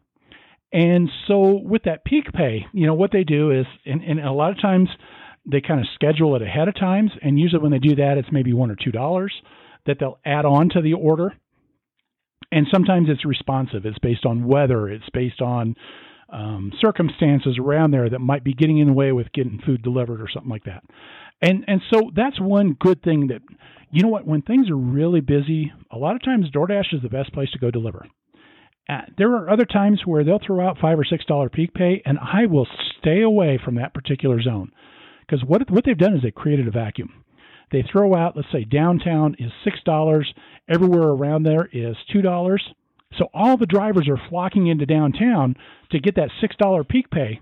[0.72, 4.32] And so with that peak pay, you know what they do is, and, and a
[4.32, 4.90] lot of times
[5.46, 8.32] they kind of schedule it ahead of times, and usually when they do that, it's
[8.32, 9.34] maybe one or two dollars
[9.86, 11.34] that they'll add on to the order.
[12.52, 13.86] And sometimes it's responsive.
[13.86, 14.90] It's based on weather.
[14.90, 15.76] It's based on
[16.32, 20.22] um, circumstances around there that might be getting in the way with getting food delivered
[20.22, 20.84] or something like that.
[21.42, 23.42] And and so that's one good thing that
[23.92, 27.10] you know what when things are really busy, a lot of times DoorDash is the
[27.10, 28.06] best place to go deliver.
[28.90, 32.02] Uh, there are other times where they'll throw out five or six dollar peak pay,
[32.06, 32.68] and I will
[33.00, 34.72] stay away from that particular zone
[35.22, 37.24] because what what they've done is they created a vacuum.
[37.72, 40.32] They throw out, let's say downtown is six dollars,
[40.68, 42.64] everywhere around there is two dollars.
[43.18, 45.56] So all the drivers are flocking into downtown
[45.92, 47.40] to get that six dollar peak pay.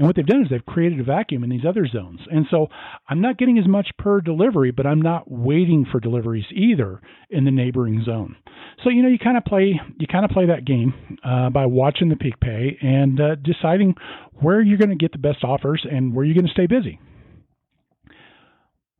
[0.00, 2.20] And what they've done is they've created a vacuum in these other zones.
[2.30, 2.68] And so
[3.06, 7.44] I'm not getting as much per delivery, but I'm not waiting for deliveries either in
[7.44, 8.36] the neighboring zone.
[8.82, 11.66] So you know you kind of play you kind of play that game uh, by
[11.66, 13.94] watching the peak pay and uh, deciding
[14.40, 16.98] where you're going to get the best offers and where you're going to stay busy.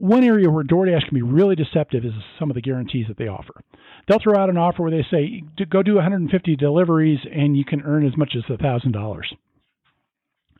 [0.00, 3.28] One area where DoorDash can be really deceptive is some of the guarantees that they
[3.28, 3.52] offer.
[4.08, 7.82] They'll throw out an offer where they say, go do 150 deliveries and you can
[7.82, 9.22] earn as much as $1,000.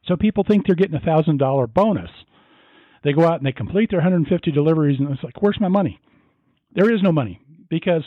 [0.05, 2.11] So people think they're getting a $1,000 bonus.
[3.03, 5.98] They go out and they complete their 150 deliveries and it's like, where's my money?
[6.74, 8.03] There is no money because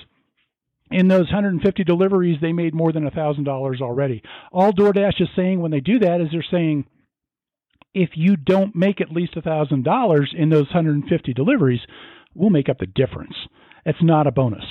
[0.92, 4.22] in those 150 deliveries, they made more than $1,000 already.
[4.52, 6.86] All DoorDash is saying when they do that is they're saying,
[7.94, 11.82] if you don't make at least $1,000 in those 150 deliveries,
[12.34, 13.36] we'll make up the difference.
[13.86, 14.64] It's not a bonus.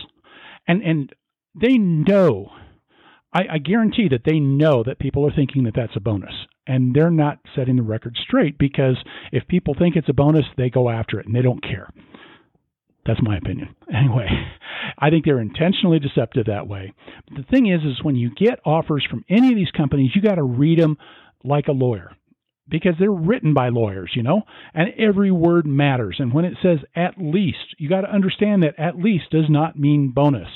[0.66, 1.12] And, and
[1.60, 2.50] they know,
[3.32, 6.34] I, I guarantee that they know that people are thinking that that's a bonus.
[6.66, 8.96] And they're not setting the record straight because
[9.32, 11.88] if people think it's a bonus, they go after it and they don't care.
[13.06, 13.74] That's my opinion.
[13.92, 14.26] Anyway,
[14.98, 16.94] I think they're intentionally deceptive that way.
[17.28, 20.22] But the thing is, is when you get offers from any of these companies, you
[20.22, 20.96] got to read them
[21.44, 22.12] like a lawyer
[22.68, 24.42] because they're written by lawyers, you know,
[24.74, 26.16] and every word matters.
[26.18, 29.78] And when it says at least, you got to understand that at least does not
[29.78, 30.48] mean bonus.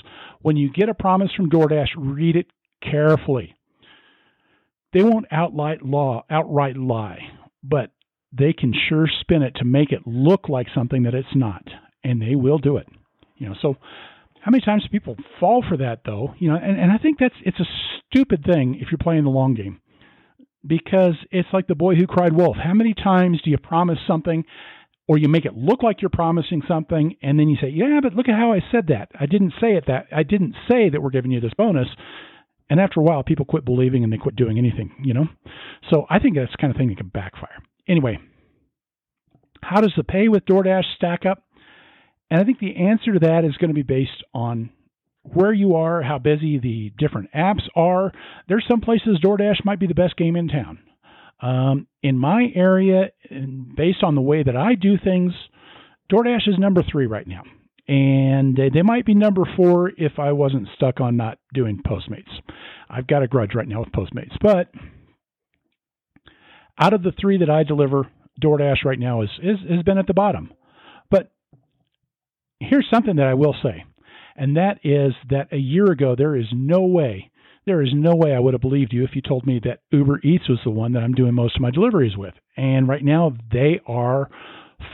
[0.42, 2.46] When you get a promise from DoorDash, read it
[2.82, 3.54] carefully.
[4.92, 7.18] They won't outright law outright lie,
[7.62, 7.90] but
[8.32, 11.64] they can sure spin it to make it look like something that it's not,
[12.04, 12.86] and they will do it.
[13.36, 13.76] You know, so
[14.40, 16.34] how many times do people fall for that though?
[16.38, 17.66] You know, and, and I think that's it's a
[18.08, 19.80] stupid thing if you're playing the long game
[20.66, 22.56] because it's like the boy who cried wolf.
[22.56, 24.44] How many times do you promise something
[25.08, 28.14] or you make it look like you're promising something and then you say, "Yeah, but
[28.14, 29.10] look at how I said that.
[29.18, 30.06] I didn't say it that.
[30.12, 31.88] I didn't say that we're giving you this bonus."
[32.68, 35.28] And after a while, people quit believing and they quit doing anything, you know?
[35.90, 37.62] So I think that's kind of thing that can backfire.
[37.86, 38.18] Anyway,
[39.62, 41.44] how does the pay with DoorDash stack up?
[42.28, 44.70] And I think the answer to that is going to be based on
[45.32, 48.12] where you are, how busy the different apps are.
[48.48, 50.78] There's some places DoorDash might be the best game in town.
[51.40, 53.10] Um, in my area,
[53.76, 55.32] based on the way that I do things,
[56.10, 57.42] DoorDash is number three right now.
[57.88, 62.32] And they might be number four if I wasn't stuck on not doing Postmates.
[62.88, 64.36] I've got a grudge right now with Postmates.
[64.40, 64.70] But
[66.78, 68.08] out of the three that I deliver,
[68.42, 70.52] DoorDash right now is, is has been at the bottom.
[71.10, 71.30] But
[72.58, 73.84] here's something that I will say
[74.36, 77.30] and that is that a year ago there is no way
[77.66, 80.20] there is no way I would have believed you if you told me that Uber
[80.22, 82.34] Eats was the one that I'm doing most of my deliveries with.
[82.56, 84.30] And right now they are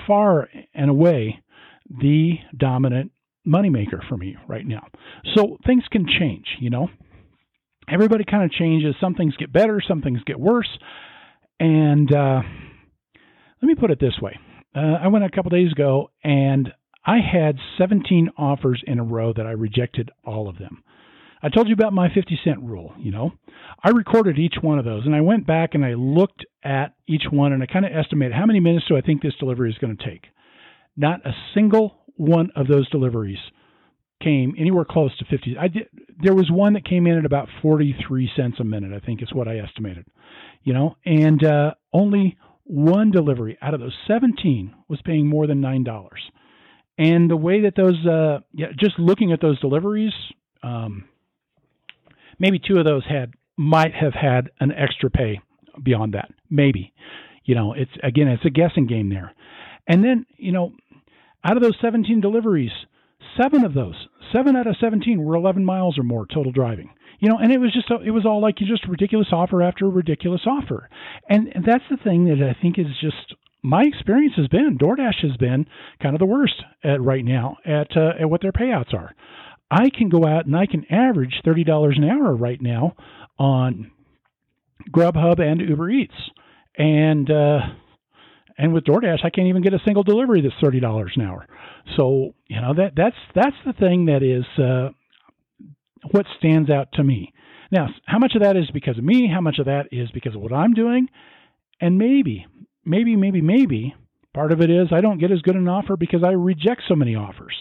[0.07, 1.43] far and away
[1.91, 3.13] the dominant
[3.47, 4.87] moneymaker for me right now.
[5.35, 6.89] So things can change, you know.
[7.89, 8.95] Everybody kind of changes.
[9.01, 10.69] Some things get better, some things get worse.
[11.61, 12.41] And uh,
[13.61, 14.39] let me put it this way.
[14.75, 16.73] Uh, I went a couple days ago and
[17.05, 20.83] I had 17 offers in a row that I rejected all of them.
[21.43, 23.33] I told you about my 50 cent rule, you know.
[23.83, 27.25] I recorded each one of those and I went back and I looked at each
[27.31, 29.79] one and I kind of estimated how many minutes do I think this delivery is
[29.79, 30.27] going to take.
[30.97, 33.39] Not a single one of those deliveries
[34.23, 35.57] came anywhere close to 50.
[35.59, 35.89] I did
[36.23, 39.33] there was one that came in at about 43 cents a minute, I think is
[39.33, 40.07] what I estimated.
[40.63, 45.61] You know, and uh, only one delivery out of those 17 was paying more than
[45.61, 45.85] $9.
[47.03, 50.13] And the way that those, uh, yeah, just looking at those deliveries,
[50.63, 51.09] um,
[52.39, 55.41] maybe two of those had might have had an extra pay
[55.83, 56.93] beyond that, maybe.
[57.45, 59.35] You know, it's again, it's a guessing game there.
[59.89, 60.75] And then, you know,
[61.45, 62.71] out of those 17 deliveries,
[63.37, 63.97] seven of those,
[64.33, 66.91] seven out of 17 were 11 miles or more total driving.
[67.19, 70.43] You know, and it was just it was all like just ridiculous offer after ridiculous
[70.47, 70.89] offer,
[71.29, 75.37] and that's the thing that I think is just my experience has been DoorDash has
[75.37, 75.67] been
[76.03, 79.15] kind of the worst at right now at uh, at what their payouts are.
[79.71, 82.95] I can go out and I can average thirty dollars an hour right now
[83.39, 83.91] on
[84.91, 86.15] Grubhub and Uber Eats,
[86.77, 87.61] and uh,
[88.59, 91.47] and with DoorDash I can't even get a single delivery that's thirty dollars an hour.
[91.97, 94.91] So you know that that's that's the thing that is uh,
[96.11, 97.33] what stands out to me.
[97.71, 99.31] Now, how much of that is because of me?
[99.33, 101.09] How much of that is because of what I'm doing?
[101.81, 102.47] And maybe,
[102.85, 103.95] maybe, maybe, maybe
[104.35, 106.95] part of it is I don't get as good an offer because I reject so
[106.95, 107.55] many offers.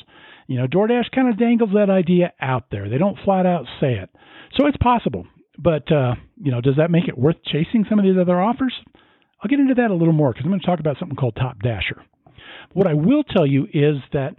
[0.48, 2.90] You know, DoorDash kind of dangles that idea out there.
[2.90, 4.10] They don't flat out say it.
[4.58, 5.28] So it's possible.
[5.58, 8.74] But, uh, you know, does that make it worth chasing some of these other offers?
[9.42, 11.36] I'll get into that a little more because I'm going to talk about something called
[11.36, 12.04] Top Dasher.
[12.74, 14.36] What I will tell you is that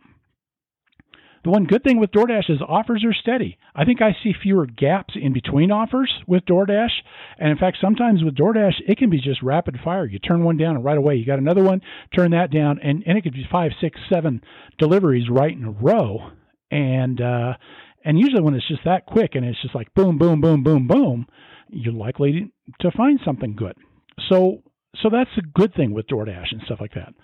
[1.44, 3.58] the one good thing with DoorDash is offers are steady.
[3.74, 6.92] I think I see fewer gaps in between offers with DoorDash.
[7.38, 10.06] And in fact, sometimes with DoorDash, it can be just rapid fire.
[10.06, 11.80] You turn one down and right away you got another one,
[12.14, 14.40] turn that down, and, and it could be five, six, seven
[14.78, 16.30] deliveries right in a row.
[16.70, 17.54] And uh,
[18.04, 20.86] and usually when it's just that quick and it's just like boom, boom, boom, boom,
[20.86, 21.26] boom,
[21.68, 23.74] you're likely to find something good.
[24.28, 24.62] So
[25.02, 27.14] so that's a good thing with DoorDash and stuff like that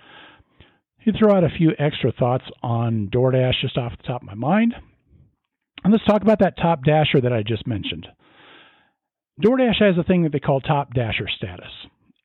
[1.05, 4.35] you throw out a few extra thoughts on DoorDash just off the top of my
[4.35, 4.75] mind.
[5.85, 8.07] And let's talk about that top dasher that I just mentioned.
[9.43, 11.71] DoorDash has a thing that they call top dasher status.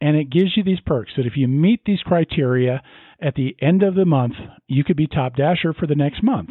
[0.01, 2.81] And it gives you these perks that if you meet these criteria
[3.21, 4.33] at the end of the month,
[4.67, 6.49] you could be top dasher for the next month.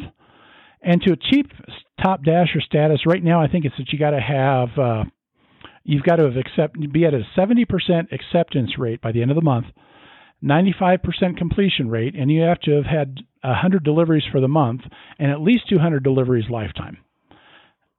[0.81, 1.45] And to achieve
[2.01, 5.03] top dasher status, right now, I think it's that you got to have, uh,
[5.83, 9.35] you've got to have accept, be at a 70% acceptance rate by the end of
[9.35, 9.67] the month
[10.43, 14.81] 95% completion rate, and you have to have had 100 deliveries for the month
[15.19, 16.97] and at least 200 deliveries lifetime.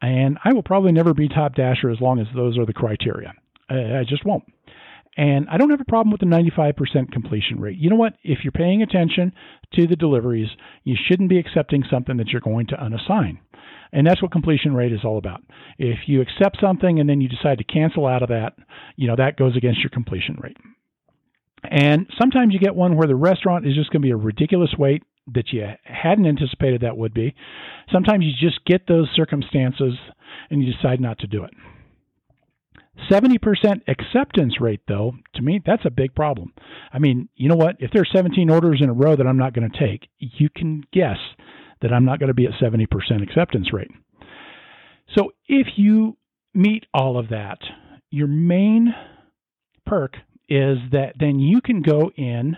[0.02, 3.32] And I will probably never be top dasher as long as those are the criteria.
[3.70, 4.44] I, just won't.
[5.16, 7.78] And I don't have a problem with the 95% completion rate.
[7.78, 8.14] You know what?
[8.22, 9.32] If you're paying attention
[9.74, 10.48] to the deliveries,
[10.82, 13.38] you shouldn't be accepting something that you're going to unassign.
[13.92, 15.40] And that's what completion rate is all about.
[15.78, 18.54] If you accept something and then you decide to cancel out of that,
[18.96, 20.56] you know, that goes against your completion rate.
[21.70, 24.70] And sometimes you get one where the restaurant is just going to be a ridiculous
[24.78, 25.02] wait
[25.34, 27.34] that you hadn't anticipated that would be.
[27.90, 29.94] Sometimes you just get those circumstances
[30.50, 31.50] and you decide not to do it.
[33.10, 33.38] 70%
[33.88, 36.52] acceptance rate, though, to me, that's a big problem.
[36.92, 37.76] I mean, you know what?
[37.80, 40.48] If there are 17 orders in a row that I'm not going to take, you
[40.48, 41.18] can guess
[41.82, 42.86] that I'm not going to be at 70%
[43.22, 43.90] acceptance rate.
[45.16, 46.16] So if you
[46.54, 47.58] meet all of that,
[48.10, 48.94] your main
[49.84, 50.14] perk
[50.48, 52.56] is that then you can go in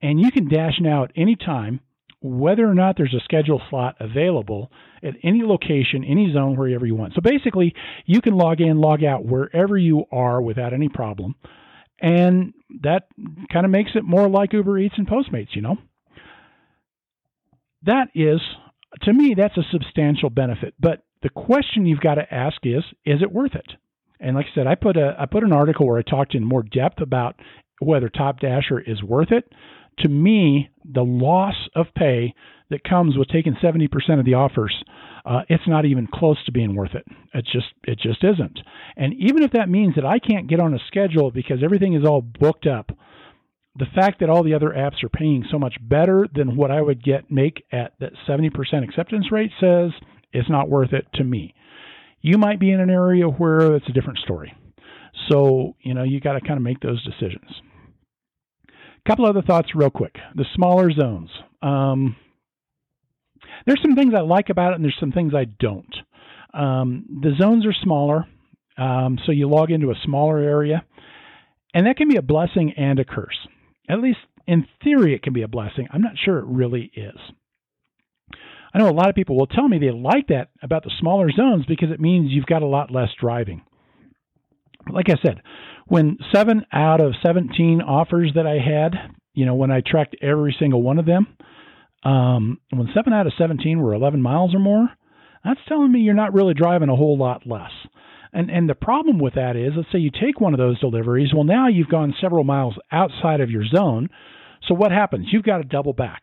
[0.00, 1.80] and you can dash now at any time,
[2.20, 4.70] whether or not there's a schedule slot available
[5.02, 7.14] at any location, any zone, wherever you want.
[7.14, 7.74] So basically,
[8.06, 11.34] you can log in, log out wherever you are without any problem.
[12.00, 13.04] And that
[13.52, 15.76] kind of makes it more like Uber Eats and Postmates, you know?
[17.84, 18.40] That is,
[19.02, 20.74] to me, that's a substantial benefit.
[20.78, 23.72] But the question you've got to ask is, is it worth it?
[24.22, 26.44] And like I said, I put a I put an article where I talked in
[26.44, 27.36] more depth about
[27.80, 29.52] whether Top Dasher is worth it.
[29.98, 32.34] To me, the loss of pay
[32.70, 33.86] that comes with taking 70%
[34.18, 34.74] of the offers,
[35.26, 37.04] uh, it's not even close to being worth it.
[37.34, 38.60] It just it just isn't.
[38.96, 42.06] And even if that means that I can't get on a schedule because everything is
[42.06, 42.90] all booked up,
[43.76, 46.80] the fact that all the other apps are paying so much better than what I
[46.80, 48.50] would get make at that 70%
[48.84, 49.90] acceptance rate says
[50.32, 51.54] it's not worth it to me.
[52.22, 54.54] You might be in an area where it's a different story.
[55.28, 57.50] So, you know, you got to kind of make those decisions.
[58.68, 60.16] A couple other thoughts, real quick.
[60.34, 61.28] The smaller zones.
[61.60, 62.16] Um,
[63.66, 65.94] there's some things I like about it, and there's some things I don't.
[66.54, 68.26] Um, the zones are smaller,
[68.78, 70.84] um, so you log into a smaller area,
[71.74, 73.36] and that can be a blessing and a curse.
[73.88, 75.88] At least in theory, it can be a blessing.
[75.92, 77.18] I'm not sure it really is.
[78.74, 81.30] I know a lot of people will tell me they like that about the smaller
[81.30, 83.62] zones because it means you've got a lot less driving.
[84.90, 85.42] Like I said,
[85.86, 88.94] when seven out of 17 offers that I had,
[89.34, 91.26] you know, when I tracked every single one of them,
[92.04, 94.88] um, when seven out of 17 were 11 miles or more,
[95.44, 97.70] that's telling me you're not really driving a whole lot less.
[98.32, 101.34] And and the problem with that is, let's say you take one of those deliveries.
[101.34, 104.08] Well, now you've gone several miles outside of your zone.
[104.66, 105.26] So what happens?
[105.30, 106.22] You've got to double back.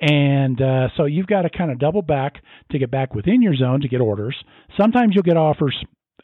[0.00, 3.56] And uh, so you've got to kind of double back to get back within your
[3.56, 4.36] zone to get orders.
[4.78, 5.74] Sometimes you'll get offers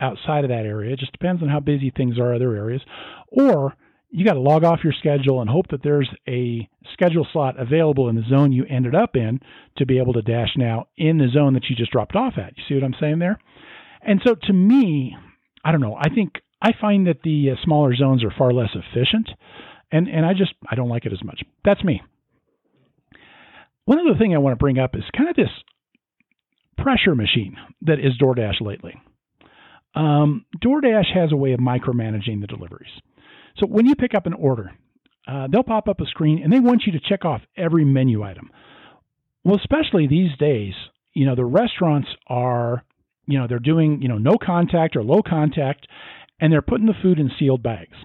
[0.01, 0.93] outside of that area.
[0.93, 2.83] It just depends on how busy things are other areas.
[3.29, 3.75] Or
[4.11, 8.11] you got to log off your schedule and hope that there's a schedule slot available
[8.11, 9.41] in the zone you ended up in
[9.79, 12.57] to be able to dash now in the zone that you just dropped off at.
[12.57, 13.39] You see what I'm saying there?
[14.03, 15.17] And so to me,
[15.65, 15.97] I don't know.
[15.99, 19.31] I think I find that the uh, smaller zones are far less efficient,
[19.91, 21.43] and and I just I don't like it as much.
[21.65, 22.03] That's me.
[23.85, 25.51] One other thing I want to bring up is kind of this
[26.79, 28.95] pressure machine that is DoorDash lately.
[29.95, 32.93] Um, DoorDash has a way of micromanaging the deliveries.
[33.59, 34.73] So when you pick up an order,
[35.27, 38.23] uh, they'll pop up a screen and they want you to check off every menu
[38.23, 38.51] item.
[39.45, 40.75] Well, especially these days,
[41.15, 42.85] you know, the restaurants are,
[43.27, 45.87] you know, they're doing, you know, no contact or low contact,
[46.41, 47.97] and they're putting the food in sealed bags.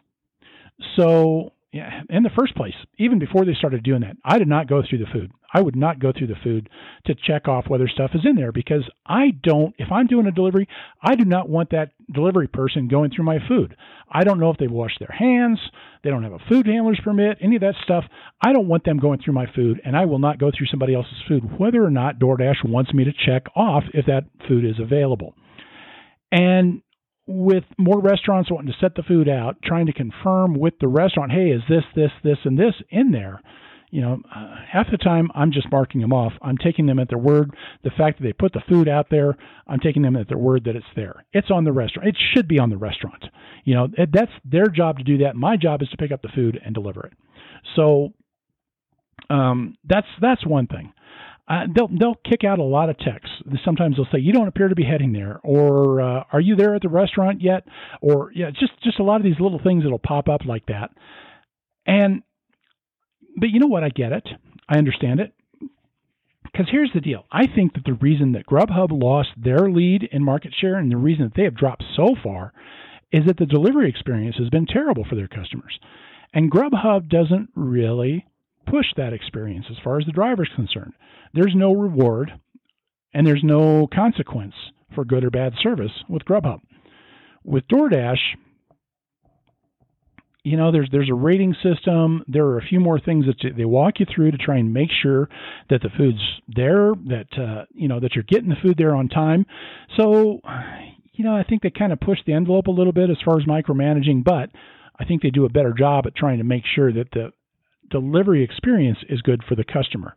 [0.95, 4.67] So yeah, in the first place, even before they started doing that, I did not
[4.67, 5.31] go through the food.
[5.53, 6.69] I would not go through the food
[7.05, 10.31] to check off whether stuff is in there because I don't, if I'm doing a
[10.31, 10.67] delivery,
[11.03, 13.77] I do not want that delivery person going through my food.
[14.11, 15.59] I don't know if they've washed their hands,
[16.03, 18.05] they don't have a food handler's permit, any of that stuff.
[18.43, 20.95] I don't want them going through my food, and I will not go through somebody
[20.95, 24.79] else's food, whether or not DoorDash wants me to check off if that food is
[24.79, 25.35] available.
[26.31, 26.81] And
[27.27, 31.31] with more restaurants wanting to set the food out, trying to confirm with the restaurant,
[31.31, 33.41] hey, is this, this, this, and this in there?
[33.89, 36.33] You know, uh, half the time I'm just marking them off.
[36.41, 37.51] I'm taking them at their word.
[37.83, 40.65] The fact that they put the food out there, I'm taking them at their word
[40.65, 41.25] that it's there.
[41.31, 42.09] It's on the restaurant.
[42.09, 43.23] It should be on the restaurant.
[43.63, 45.35] You know, that's their job to do that.
[45.35, 47.13] My job is to pick up the food and deliver it.
[47.75, 48.13] So
[49.29, 50.93] um, that's that's one thing
[51.47, 53.35] uh, they'll they'll kick out a lot of texts.
[53.63, 56.75] Sometimes they'll say, "You don't appear to be heading there," or uh, "Are you there
[56.75, 57.63] at the restaurant yet?"
[58.01, 60.91] Or yeah, just just a lot of these little things that'll pop up like that.
[61.85, 62.23] And
[63.37, 63.83] but you know what?
[63.83, 64.27] I get it.
[64.67, 65.33] I understand it.
[66.43, 67.25] Because here's the deal.
[67.31, 70.97] I think that the reason that Grubhub lost their lead in market share and the
[70.97, 72.51] reason that they have dropped so far
[73.11, 75.79] is that the delivery experience has been terrible for their customers.
[76.33, 78.25] And Grubhub doesn't really
[78.69, 80.93] push that experience as far as the driver is concerned.
[81.33, 82.31] There's no reward
[83.13, 84.53] and there's no consequence
[84.93, 86.61] for good or bad service with Grubhub.
[87.43, 88.19] With DoorDash,
[90.43, 92.23] you know, there's there's a rating system.
[92.27, 94.89] There are a few more things that they walk you through to try and make
[95.03, 95.27] sure
[95.69, 99.09] that the food's there, that uh, you know that you're getting the food there on
[99.09, 99.45] time.
[99.97, 100.39] So,
[101.11, 103.37] you know, I think they kind of push the envelope a little bit as far
[103.37, 104.49] as micromanaging, but
[104.97, 107.31] I think they do a better job at trying to make sure that the
[107.89, 110.15] delivery experience is good for the customer.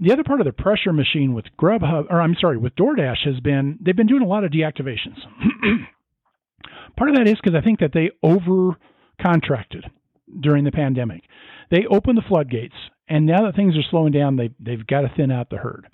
[0.00, 3.40] The other part of the pressure machine with Grubhub, or I'm sorry, with DoorDash has
[3.40, 5.18] been they've been doing a lot of deactivations.
[6.96, 8.76] part of that is because I think that they over
[9.24, 9.84] contracted
[10.40, 11.22] during the pandemic.
[11.70, 12.74] They opened the floodgates,
[13.08, 15.86] and now that things are slowing down, they they've got to thin out the herd.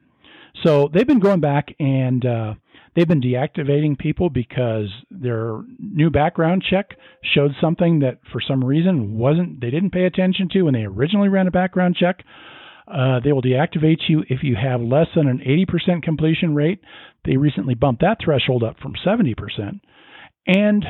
[0.65, 2.55] So they've been going back and uh,
[2.95, 6.97] they've been deactivating people because their new background check
[7.35, 11.29] showed something that for some reason wasn't they didn't pay attention to when they originally
[11.29, 12.25] ran a background check.
[12.87, 16.81] Uh, they will deactivate you if you have less than an 80% completion rate.
[17.25, 19.35] They recently bumped that threshold up from 70%.
[20.47, 20.85] And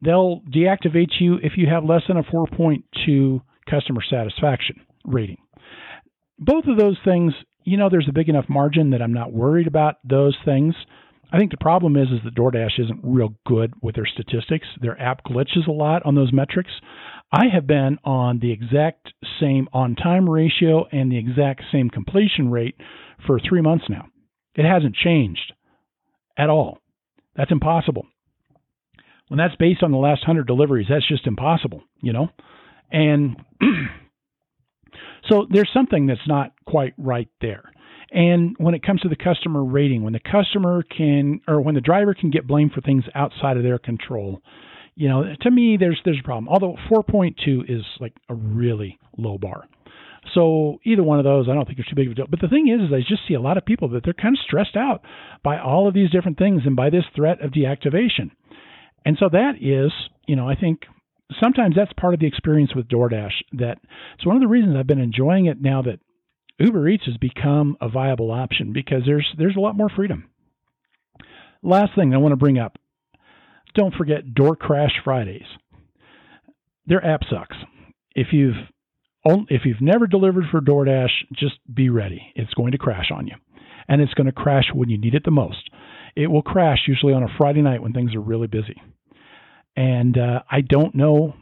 [0.00, 5.38] they'll deactivate you if you have less than a 4.2 customer satisfaction rating.
[6.38, 7.32] Both of those things,
[7.64, 10.74] you know, there's a big enough margin that I'm not worried about those things.
[11.34, 14.68] I think the problem is is that DoorDash isn't real good with their statistics.
[14.80, 16.70] Their app glitches a lot on those metrics.
[17.32, 22.52] I have been on the exact same on time ratio and the exact same completion
[22.52, 22.76] rate
[23.26, 24.06] for 3 months now.
[24.54, 25.52] It hasn't changed
[26.38, 26.78] at all.
[27.34, 28.06] That's impossible.
[29.26, 32.28] When that's based on the last 100 deliveries, that's just impossible, you know?
[32.92, 33.42] And
[35.28, 37.72] so there's something that's not quite right there.
[38.10, 41.80] And when it comes to the customer rating, when the customer can, or when the
[41.80, 44.42] driver can get blamed for things outside of their control,
[44.94, 46.48] you know, to me, there's there's a problem.
[46.48, 49.64] Although 4.2 is like a really low bar.
[50.32, 52.26] So either one of those, I don't think it's too big of a deal.
[52.28, 54.34] But the thing is, is I just see a lot of people that they're kind
[54.34, 55.02] of stressed out
[55.42, 58.30] by all of these different things and by this threat of deactivation.
[59.04, 59.92] And so that is,
[60.26, 60.82] you know, I think
[61.42, 63.32] sometimes that's part of the experience with DoorDash.
[63.52, 63.78] That
[64.14, 65.98] it's one of the reasons I've been enjoying it now that
[66.58, 70.30] Uber Eats has become a viable option because there's there's a lot more freedom.
[71.62, 72.76] Last thing I want to bring up,
[73.74, 75.46] don't forget Door Crash Fridays.
[76.86, 77.56] Their app sucks.
[78.14, 78.56] If you've
[79.48, 82.32] if you've never delivered for DoorDash, just be ready.
[82.36, 83.34] It's going to crash on you,
[83.88, 85.70] and it's going to crash when you need it the most.
[86.14, 88.80] It will crash usually on a Friday night when things are really busy.
[89.76, 91.34] And uh, I don't know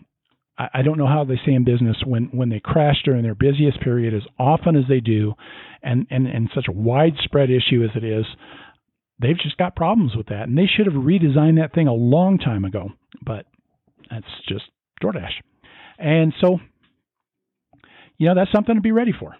[0.58, 3.80] I don't know how they stay in business when, when they crash during their busiest
[3.80, 5.32] period as often as they do,
[5.82, 8.26] and, and, and such a widespread issue as it is.
[9.18, 12.38] They've just got problems with that, and they should have redesigned that thing a long
[12.38, 12.90] time ago.
[13.24, 13.46] But
[14.10, 14.64] that's just
[15.02, 15.32] DoorDash.
[15.98, 16.58] And so,
[18.18, 19.34] you know, that's something to be ready for.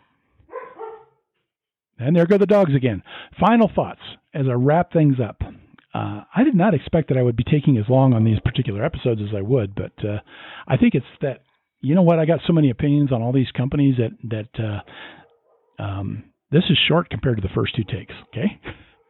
[1.98, 3.02] And there go the dogs again.
[3.38, 4.00] Final thoughts
[4.34, 5.42] as I wrap things up.
[5.94, 8.84] Uh, I did not expect that I would be taking as long on these particular
[8.84, 10.18] episodes as I would, but uh,
[10.66, 11.42] I think it's that
[11.80, 15.82] you know what I got so many opinions on all these companies that that uh,
[15.82, 18.14] um, this is short compared to the first two takes.
[18.28, 18.58] Okay,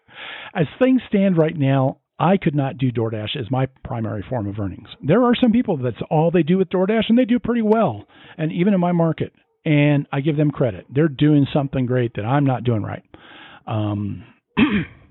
[0.55, 4.59] as things stand right now, I could not do DoorDash as my primary form of
[4.59, 4.89] earnings.
[5.07, 8.07] There are some people that's all they do with DoorDash, and they do pretty well,
[8.37, 9.33] and even in my market,
[9.65, 10.87] and I give them credit.
[10.93, 13.05] They're doing something great that I'm not doing right.
[13.69, 14.25] Um,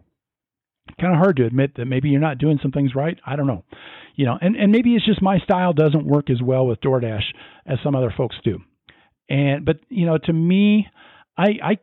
[1.00, 3.18] kind of hard to admit that maybe you're not doing some things right.
[3.26, 3.64] I don't know.
[4.16, 7.24] You know, and, and maybe it's just my style doesn't work as well with DoorDash
[7.66, 8.60] as some other folks do.
[9.30, 10.88] And but you know, to me,
[11.38, 11.78] I I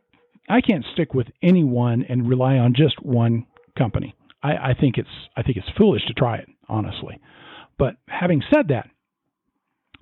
[0.47, 3.45] I can't stick with anyone and rely on just one
[3.77, 4.15] company.
[4.43, 7.19] I, I think it's I think it's foolish to try it, honestly.
[7.77, 8.89] But having said that,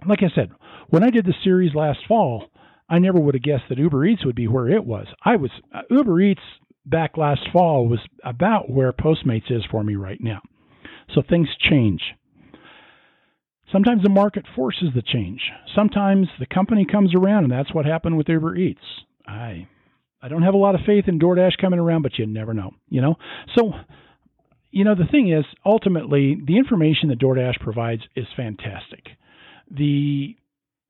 [0.08, 0.52] like I said,
[0.90, 2.46] when I did the series last fall,
[2.90, 5.08] I never would have guessed that Uber Eats would be where it was.
[5.24, 6.42] I was uh, Uber Eats
[6.90, 10.42] back last fall was about where Postmates is for me right now.
[11.14, 12.02] So things change.
[13.72, 15.42] Sometimes the market forces the change.
[15.76, 18.80] Sometimes the company comes around, and that's what happened with Uber Eats.
[19.28, 19.68] I
[20.22, 22.72] I don't have a lot of faith in DoorDash coming around, but you never know,
[22.90, 23.16] you know.
[23.58, 23.74] So,
[24.72, 29.06] you know, the thing is, ultimately, the information that DoorDash provides is fantastic.
[29.70, 30.36] The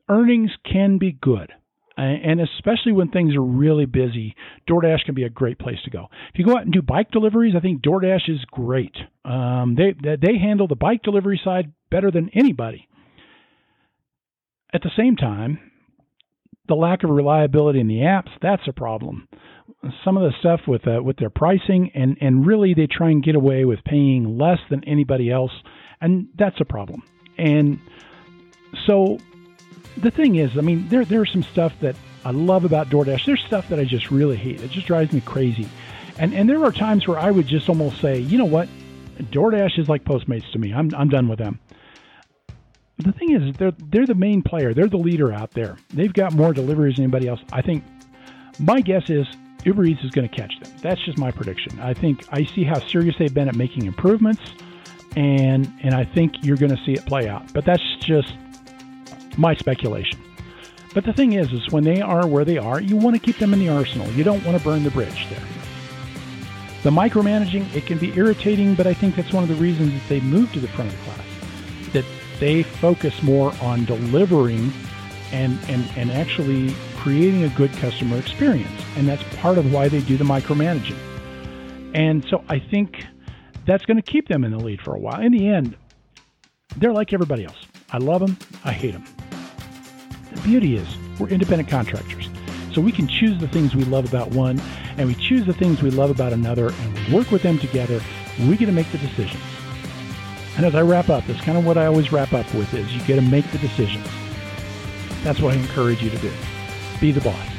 [0.07, 1.51] earnings can be good.
[1.97, 4.35] And especially when things are really busy,
[4.69, 6.07] DoorDash can be a great place to go.
[6.31, 8.95] If you go out and do bike deliveries, I think DoorDash is great.
[9.25, 12.87] Um, they they handle the bike delivery side better than anybody.
[14.71, 15.59] At the same time,
[16.67, 19.27] the lack of reliability in the apps that's a problem.
[20.05, 23.23] Some of the stuff with uh, with their pricing and and really they try and
[23.23, 25.51] get away with paying less than anybody else,
[25.99, 27.01] and that's a problem.
[27.39, 27.79] And
[28.85, 29.17] so
[30.01, 33.25] the thing is, I mean, there there's some stuff that I love about DoorDash.
[33.25, 34.61] There's stuff that I just really hate.
[34.61, 35.67] It just drives me crazy.
[36.17, 38.67] And and there are times where I would just almost say, you know what,
[39.19, 40.73] DoorDash is like Postmates to me.
[40.73, 41.59] I'm I'm done with them.
[42.97, 44.73] The thing is, they're they're the main player.
[44.73, 45.77] They're the leader out there.
[45.89, 47.39] They've got more deliveries than anybody else.
[47.51, 47.83] I think
[48.59, 49.27] my guess is
[49.63, 50.71] Uber Eats is going to catch them.
[50.81, 51.79] That's just my prediction.
[51.79, 54.41] I think I see how serious they've been at making improvements,
[55.15, 57.53] and and I think you're going to see it play out.
[57.53, 58.33] But that's just
[59.37, 60.19] my speculation.
[60.93, 63.37] But the thing is, is when they are where they are, you want to keep
[63.37, 64.09] them in the arsenal.
[64.11, 65.43] You don't want to burn the bridge there.
[66.83, 70.07] The micromanaging, it can be irritating, but I think that's one of the reasons that
[70.09, 71.93] they moved to the front of the class.
[71.93, 72.05] That
[72.39, 74.71] they focus more on delivering
[75.31, 78.71] and, and, and actually creating a good customer experience.
[78.95, 80.97] And that's part of why they do the micromanaging.
[81.93, 83.05] And so I think
[83.65, 85.19] that's going to keep them in the lead for a while.
[85.19, 85.75] In the end,
[86.77, 87.65] they're like everybody else.
[87.91, 89.03] I love them, I hate them.
[90.47, 90.87] Beauty is,
[91.19, 92.29] we're independent contractors.
[92.71, 94.61] So we can choose the things we love about one,
[94.95, 97.99] and we choose the things we love about another, and we work with them together.
[98.39, 99.43] We get to make the decisions.
[100.55, 102.89] And as I wrap up, that's kind of what I always wrap up with is
[102.93, 104.07] you get to make the decisions.
[105.21, 106.31] That's what I encourage you to do.
[107.01, 107.56] Be the boss.